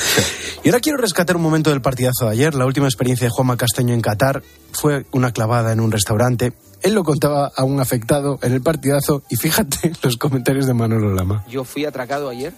Y 0.63 0.69
ahora 0.69 0.79
quiero 0.79 0.97
rescatar 0.97 1.35
un 1.35 1.41
momento 1.41 1.69
del 1.69 1.81
partidazo 1.81 2.25
de 2.25 2.31
ayer. 2.31 2.53
La 2.55 2.65
última 2.65 2.87
experiencia 2.87 3.27
de 3.27 3.31
Juanma 3.31 3.57
Castaño 3.57 3.93
en 3.93 4.01
Qatar 4.01 4.43
fue 4.71 5.05
una 5.11 5.31
clavada 5.31 5.71
en 5.71 5.79
un 5.79 5.91
restaurante. 5.91 6.53
Él 6.83 6.93
lo 6.93 7.03
contaba 7.03 7.51
a 7.55 7.63
un 7.63 7.79
afectado 7.79 8.37
en 8.41 8.53
el 8.53 8.61
partidazo 8.61 9.23
y 9.29 9.35
fíjate 9.37 9.93
los 10.03 10.17
comentarios 10.17 10.67
de 10.67 10.73
Manolo 10.73 11.13
Lama. 11.13 11.43
Yo 11.49 11.63
fui 11.63 11.85
atracado 11.85 12.29
ayer. 12.29 12.53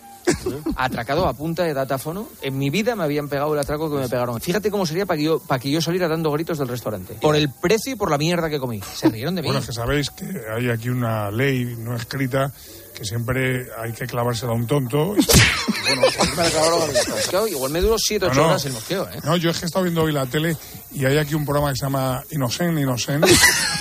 Atracado 0.76 1.28
a 1.28 1.34
punta 1.34 1.64
de 1.64 1.74
datáfono. 1.76 2.28
En 2.42 2.58
mi 2.58 2.72
vida 2.72 2.96
me 2.96 3.04
habían 3.04 3.30
pegado 3.30 3.54
el 3.54 3.60
atraco 3.60 3.92
que 3.92 3.98
me 3.98 4.10
pegaron. 4.10 4.42
Fíjate 4.42 4.72
cómo 4.72 4.88
sería 4.88 5.06
para 5.06 5.18
que 5.18 5.24
yo, 5.24 5.40
para 5.40 5.60
que 5.60 5.70
yo 5.70 5.82
saliera 5.82 6.08
dando 6.08 6.32
gritos 6.32 6.58
del 6.58 6.68
restaurante. 6.68 7.14
Por 7.22 7.36
el 7.36 7.50
precio 7.50 7.94
y 7.94 7.96
por 7.96 8.10
la 8.10 8.18
mierda 8.18 8.50
que 8.50 8.60
comí. 8.60 8.82
Se 8.96 9.08
rieron 9.10 9.36
de 9.36 9.44
mí. 9.44 9.48
Bueno, 9.48 9.60
es 9.60 9.68
que 9.68 9.74
sabéis 9.74 10.10
que 10.10 10.26
hay 10.56 10.70
aquí 10.72 10.90
una 10.90 11.30
ley 11.30 11.76
no 11.78 11.96
escrita 11.96 12.52
que 12.96 13.06
siempre 13.06 13.68
hay 13.78 13.92
que 13.92 14.08
clavársela 14.08 14.54
a 14.54 14.56
un 14.56 14.66
tonto. 14.66 15.16
Bueno, 15.88 16.02
me 16.36 16.42
al 16.44 17.10
mosqueo. 17.10 17.48
Igual 17.48 17.72
me 17.72 17.80
duró 17.80 17.96
7 18.00 18.26
o 18.26 18.30
8 18.30 18.36
No, 18.36 18.42
no. 18.42 18.50
horas 18.50 18.66
el 18.66 18.74
mosqueo, 18.74 19.08
¿eh? 19.08 19.20
No, 19.24 19.38
yo 19.38 19.52
es 19.52 19.60
que 19.60 19.66
he 19.66 19.68
estado 19.68 19.84
viendo 19.84 20.02
hoy 20.02 20.12
la 20.12 20.26
tele 20.26 20.58
y 20.92 21.06
hay 21.06 21.20
aquí 21.20 21.36
un 21.36 21.46
programa 21.46 21.70
que 21.72 21.76
se 21.78 21.86
llama 21.86 22.24
Inocen, 22.32 22.76
Inocen. 22.80 23.22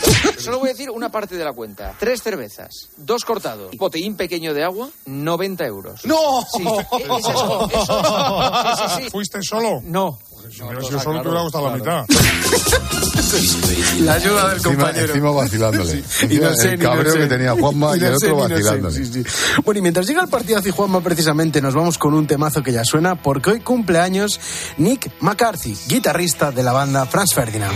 Solo 0.45 0.59
voy 0.59 0.69
a 0.69 0.73
decir 0.73 0.91
una 0.91 1.11
parte 1.11 1.37
de 1.37 1.45
la 1.45 1.53
cuenta. 1.53 1.95
Tres 1.99 2.23
cervezas, 2.23 2.89
dos 2.97 3.25
cortados, 3.25 3.77
botellín 3.77 4.17
pequeño 4.17 4.55
de 4.55 4.65
agua, 4.65 4.89
90 5.07 5.65
euros. 5.67 6.05
¡No! 6.05 6.45
Sí, 6.57 6.63
es 6.63 7.09
eso, 7.27 7.69
eso. 7.71 8.77
Sí, 8.77 8.83
sí, 8.97 9.03
sí. 9.05 9.11
¿Fuiste 9.11 9.43
solo? 9.43 9.81
No. 9.83 10.19
Si 10.51 10.63
hubiera 10.63 10.83
sido 10.83 11.01
solo, 11.01 11.23
te 11.23 11.29
hubiera 11.29 11.43
gustado 11.43 11.71
la 11.71 11.77
mitad. 11.77 12.05
La 14.01 14.13
ayuda 14.15 14.49
del 14.49 14.57
Encima, 14.59 14.75
compañero. 14.77 15.07
encima 15.07 15.31
vacilándole. 15.31 15.93
Y 15.93 15.97
Encima 16.25 16.51
no 16.51 16.55
sé, 16.55 16.69
el 16.75 16.79
no 16.81 16.89
cabreo 16.91 17.13
sé. 17.13 17.19
que 17.19 17.27
tenía 17.27 17.53
Juanma 17.53 17.97
y, 17.97 18.01
no 18.01 18.07
el 18.09 18.19
sé, 18.19 18.27
otro 18.31 18.37
ni 18.37 18.43
no 18.43 18.49
sé, 18.49 18.55
vacilándole. 18.55 18.95
sí, 19.05 19.05
sí. 19.25 19.25
Bueno, 19.65 19.79
y 19.79 19.83
mientras 19.83 20.07
llega 20.07 20.23
el 20.23 20.29
partidazo 20.29 20.69
y 20.69 20.71
Juanma, 20.73 21.01
precisamente, 21.01 21.63
nos 21.63 21.75
vamos 21.75 21.97
con 21.99 22.13
un 22.15 22.27
temazo 22.27 22.63
que 22.63 22.73
ya 22.73 22.85
suena, 22.85 23.21
porque 23.21 23.51
hoy 23.53 23.61
cumple 23.61 23.99
años 23.99 24.39
Nick 24.77 25.11
McCarthy, 25.21 25.77
guitarrista 25.89 26.51
de 26.51 26.63
la 26.63 26.73
banda 26.73 27.07
Franz 27.07 27.33
Ferdinand. 27.35 27.75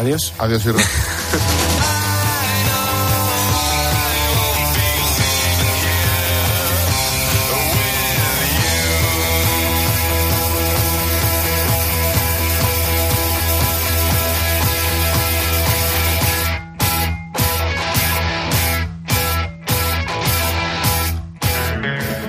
Adiós. 0.00 0.32
Adiós, 0.38 0.64
Irra. 0.64 0.80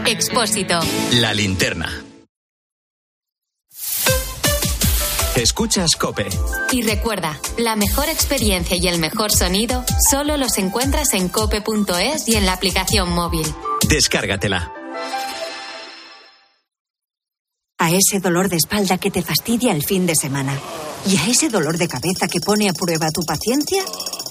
Expósito. 0.06 0.80
La 1.22 1.34
linterna. 1.34 2.11
Escuchas 5.42 5.96
Cope. 6.00 6.28
Y 6.72 6.84
recuerda, 6.84 7.40
la 7.58 7.76
mejor 7.76 8.08
experiencia 8.10 8.78
y 8.78 8.88
el 8.88 9.00
mejor 9.00 9.32
sonido 9.32 9.84
solo 10.12 10.38
los 10.38 10.60
encuentras 10.60 11.16
en 11.16 11.30
cope.es 11.30 12.28
y 12.28 12.36
en 12.36 12.46
la 12.46 12.54
aplicación 12.54 13.12
móvil. 13.12 13.48
Descárgatela. 13.90 14.72
A 17.80 17.90
ese 17.90 18.20
dolor 18.20 18.50
de 18.50 18.58
espalda 18.58 19.00
que 19.00 19.10
te 19.10 19.24
fastidia 19.24 19.72
el 19.72 19.84
fin 19.84 20.06
de 20.06 20.16
semana. 20.16 20.54
Y 21.08 21.18
a 21.18 21.26
ese 21.26 21.50
dolor 21.50 21.80
de 21.80 21.88
cabeza 21.88 22.28
que 22.28 22.40
pone 22.40 22.70
a 22.70 22.74
prueba 22.74 23.10
tu 23.10 23.24
paciencia, 23.24 23.84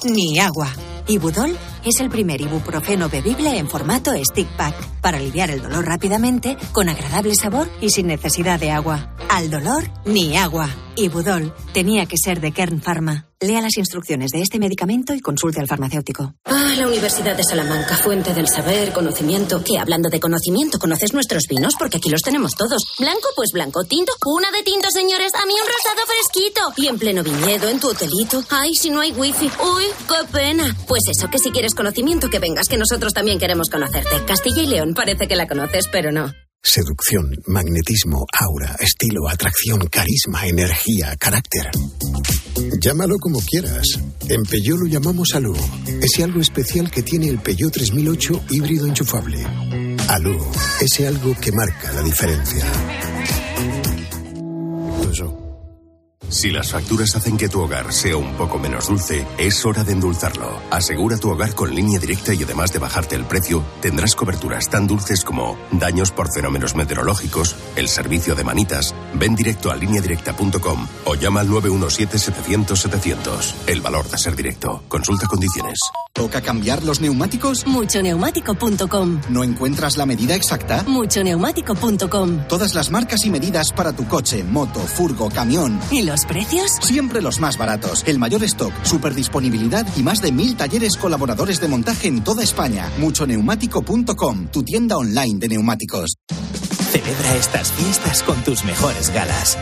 ni 0.04 0.38
agua. 0.38 0.72
Ibudol 1.08 1.58
es 1.84 1.98
el 1.98 2.08
primer 2.08 2.40
ibuprofeno 2.40 3.08
bebible 3.08 3.58
en 3.58 3.68
formato 3.68 4.12
stick 4.22 4.48
pack 4.56 4.76
para 5.00 5.18
aliviar 5.18 5.50
el 5.50 5.60
dolor 5.60 5.84
rápidamente, 5.84 6.56
con 6.70 6.88
agradable 6.88 7.34
sabor 7.34 7.68
y 7.80 7.90
sin 7.90 8.06
necesidad 8.06 8.60
de 8.60 8.70
agua. 8.70 9.16
Al 9.32 9.48
dolor, 9.48 9.84
ni 10.06 10.36
agua. 10.36 10.68
Ibudol 10.96 11.54
tenía 11.72 12.04
que 12.06 12.16
ser 12.18 12.40
de 12.40 12.50
Kern 12.50 12.82
Pharma. 12.82 13.26
Lea 13.38 13.60
las 13.60 13.76
instrucciones 13.78 14.32
de 14.32 14.42
este 14.42 14.58
medicamento 14.58 15.14
y 15.14 15.20
consulte 15.20 15.60
al 15.60 15.68
farmacéutico. 15.68 16.34
Ah, 16.46 16.74
la 16.76 16.88
Universidad 16.88 17.36
de 17.36 17.44
Salamanca, 17.44 17.96
fuente 17.96 18.34
del 18.34 18.48
saber, 18.48 18.92
conocimiento. 18.92 19.62
Que 19.62 19.78
hablando 19.78 20.08
de 20.08 20.18
conocimiento, 20.18 20.80
¿conoces 20.80 21.14
nuestros 21.14 21.44
vinos? 21.48 21.74
Porque 21.78 21.98
aquí 21.98 22.10
los 22.10 22.22
tenemos 22.22 22.56
todos. 22.56 22.96
Blanco, 22.98 23.28
pues 23.36 23.50
blanco. 23.54 23.84
Tinto, 23.84 24.12
una 24.26 24.50
de 24.50 24.64
tinto, 24.64 24.90
señores. 24.90 25.32
A 25.36 25.46
mí 25.46 25.54
un 25.54 25.68
rosado 25.68 26.06
fresquito. 26.08 26.60
Y 26.76 26.88
en 26.88 26.98
pleno 26.98 27.22
viñedo, 27.22 27.68
en 27.68 27.78
tu 27.78 27.88
hotelito. 27.88 28.42
Ay, 28.50 28.74
si 28.74 28.90
no 28.90 29.00
hay 29.00 29.12
wifi. 29.12 29.46
Uy, 29.46 29.84
qué 30.08 30.26
pena. 30.32 30.76
Pues 30.88 31.02
eso, 31.08 31.28
que 31.30 31.38
si 31.38 31.52
quieres 31.52 31.76
conocimiento, 31.76 32.28
que 32.28 32.40
vengas, 32.40 32.66
que 32.68 32.76
nosotros 32.76 33.14
también 33.14 33.38
queremos 33.38 33.70
conocerte. 33.70 34.24
Castilla 34.26 34.62
y 34.62 34.66
León, 34.66 34.92
parece 34.92 35.28
que 35.28 35.36
la 35.36 35.46
conoces, 35.46 35.86
pero 35.86 36.10
no. 36.10 36.32
Seducción, 36.62 37.34
magnetismo, 37.46 38.26
aura, 38.38 38.76
estilo, 38.80 39.28
atracción, 39.28 39.80
carisma, 39.90 40.46
energía, 40.46 41.16
carácter. 41.18 41.70
Llámalo 42.78 43.16
como 43.18 43.40
quieras. 43.40 43.86
En 44.28 44.42
Peugeot 44.42 44.78
lo 44.78 44.86
llamamos 44.86 45.34
Alú. 45.34 45.56
Ese 46.02 46.22
algo 46.22 46.40
especial 46.40 46.90
que 46.90 47.02
tiene 47.02 47.28
el 47.28 47.38
Peugeot 47.40 47.72
3008 47.72 48.44
híbrido 48.50 48.86
enchufable. 48.86 49.42
Alú, 50.08 50.38
ese 50.80 51.08
algo 51.08 51.34
que 51.40 51.50
marca 51.50 51.92
la 51.92 52.02
diferencia. 52.02 52.64
Si 56.30 56.50
las 56.50 56.70
facturas 56.70 57.16
hacen 57.16 57.36
que 57.36 57.48
tu 57.48 57.60
hogar 57.60 57.92
sea 57.92 58.16
un 58.16 58.34
poco 58.34 58.56
menos 58.58 58.86
dulce, 58.86 59.26
es 59.36 59.66
hora 59.66 59.82
de 59.82 59.90
endulzarlo. 59.92 60.60
Asegura 60.70 61.16
tu 61.16 61.28
hogar 61.28 61.56
con 61.56 61.74
línea 61.74 61.98
directa 61.98 62.32
y 62.32 62.44
además 62.44 62.72
de 62.72 62.78
bajarte 62.78 63.16
el 63.16 63.24
precio, 63.24 63.64
tendrás 63.80 64.14
coberturas 64.14 64.70
tan 64.70 64.86
dulces 64.86 65.24
como 65.24 65.58
daños 65.72 66.12
por 66.12 66.32
fenómenos 66.32 66.76
meteorológicos, 66.76 67.56
el 67.74 67.88
servicio 67.88 68.36
de 68.36 68.44
manitas. 68.44 68.94
Ven 69.14 69.34
directo 69.34 69.72
a 69.72 69.76
lineadirecta.com 69.76 70.86
o 71.04 71.16
llama 71.16 71.40
al 71.40 71.48
917-700-700. 71.48 73.54
El 73.66 73.80
valor 73.80 74.08
de 74.08 74.16
ser 74.16 74.36
directo. 74.36 74.84
Consulta 74.88 75.26
condiciones. 75.26 75.80
¿Toca 76.12 76.40
cambiar 76.42 76.82
los 76.82 77.00
neumáticos? 77.00 77.66
Muchoneumático.com. 77.66 79.20
¿No 79.30 79.44
encuentras 79.44 79.96
la 79.96 80.06
medida 80.06 80.34
exacta? 80.34 80.82
Muchoneumático.com. 80.86 82.48
Todas 82.48 82.74
las 82.74 82.90
marcas 82.90 83.24
y 83.24 83.30
medidas 83.30 83.72
para 83.72 83.92
tu 83.92 84.06
coche, 84.06 84.42
moto, 84.42 84.80
furgo, 84.80 85.28
camión. 85.30 85.78
¿Y 85.90 86.02
los 86.02 86.24
precios? 86.26 86.72
Siempre 86.82 87.22
los 87.22 87.40
más 87.40 87.56
baratos. 87.56 88.02
El 88.06 88.18
mayor 88.18 88.42
stock, 88.44 88.72
super 88.82 89.14
disponibilidad 89.14 89.86
y 89.96 90.02
más 90.02 90.20
de 90.20 90.32
mil 90.32 90.56
talleres 90.56 90.96
colaboradores 90.96 91.60
de 91.60 91.68
montaje 91.68 92.08
en 92.08 92.24
toda 92.24 92.42
España. 92.42 92.90
Muchoneumático.com, 92.98 94.48
tu 94.48 94.62
tienda 94.64 94.96
online 94.96 95.38
de 95.38 95.48
neumáticos. 95.48 96.16
Celebra 96.90 97.36
estas 97.36 97.70
fiestas 97.70 98.22
con 98.24 98.42
tus 98.42 98.64
mejores 98.64 99.10
galas. 99.10 99.56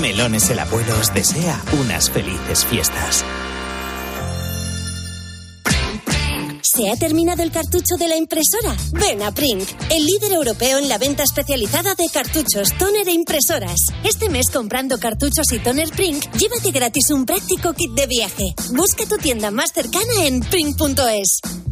Melones 0.00 0.50
el 0.50 0.58
Abuelo 0.58 0.94
os 1.00 1.12
desea 1.14 1.60
unas 1.80 2.10
felices 2.10 2.64
fiestas. 2.66 3.24
¿Se 6.74 6.88
ha 6.90 6.96
terminado 6.96 7.42
el 7.42 7.50
cartucho 7.50 7.96
de 7.98 8.08
la 8.08 8.16
impresora? 8.16 8.74
Ven 8.92 9.22
a 9.22 9.30
Prink, 9.30 9.68
el 9.90 10.06
líder 10.06 10.32
europeo 10.32 10.78
en 10.78 10.88
la 10.88 10.96
venta 10.96 11.22
especializada 11.22 11.94
de 11.94 12.08
cartuchos, 12.08 12.72
toner 12.78 13.08
e 13.08 13.12
impresoras. 13.12 13.76
Este 14.04 14.30
mes 14.30 14.46
comprando 14.50 14.98
cartuchos 14.98 15.52
y 15.52 15.58
toner 15.58 15.90
Prink, 15.90 16.24
llévate 16.32 16.70
gratis 16.70 17.10
un 17.10 17.26
práctico 17.26 17.74
kit 17.74 17.92
de 17.92 18.06
viaje. 18.06 18.54
Busca 18.74 19.04
tu 19.04 19.18
tienda 19.18 19.50
más 19.50 19.70
cercana 19.74 20.24
en 20.24 20.40
prink.es. 20.40 21.71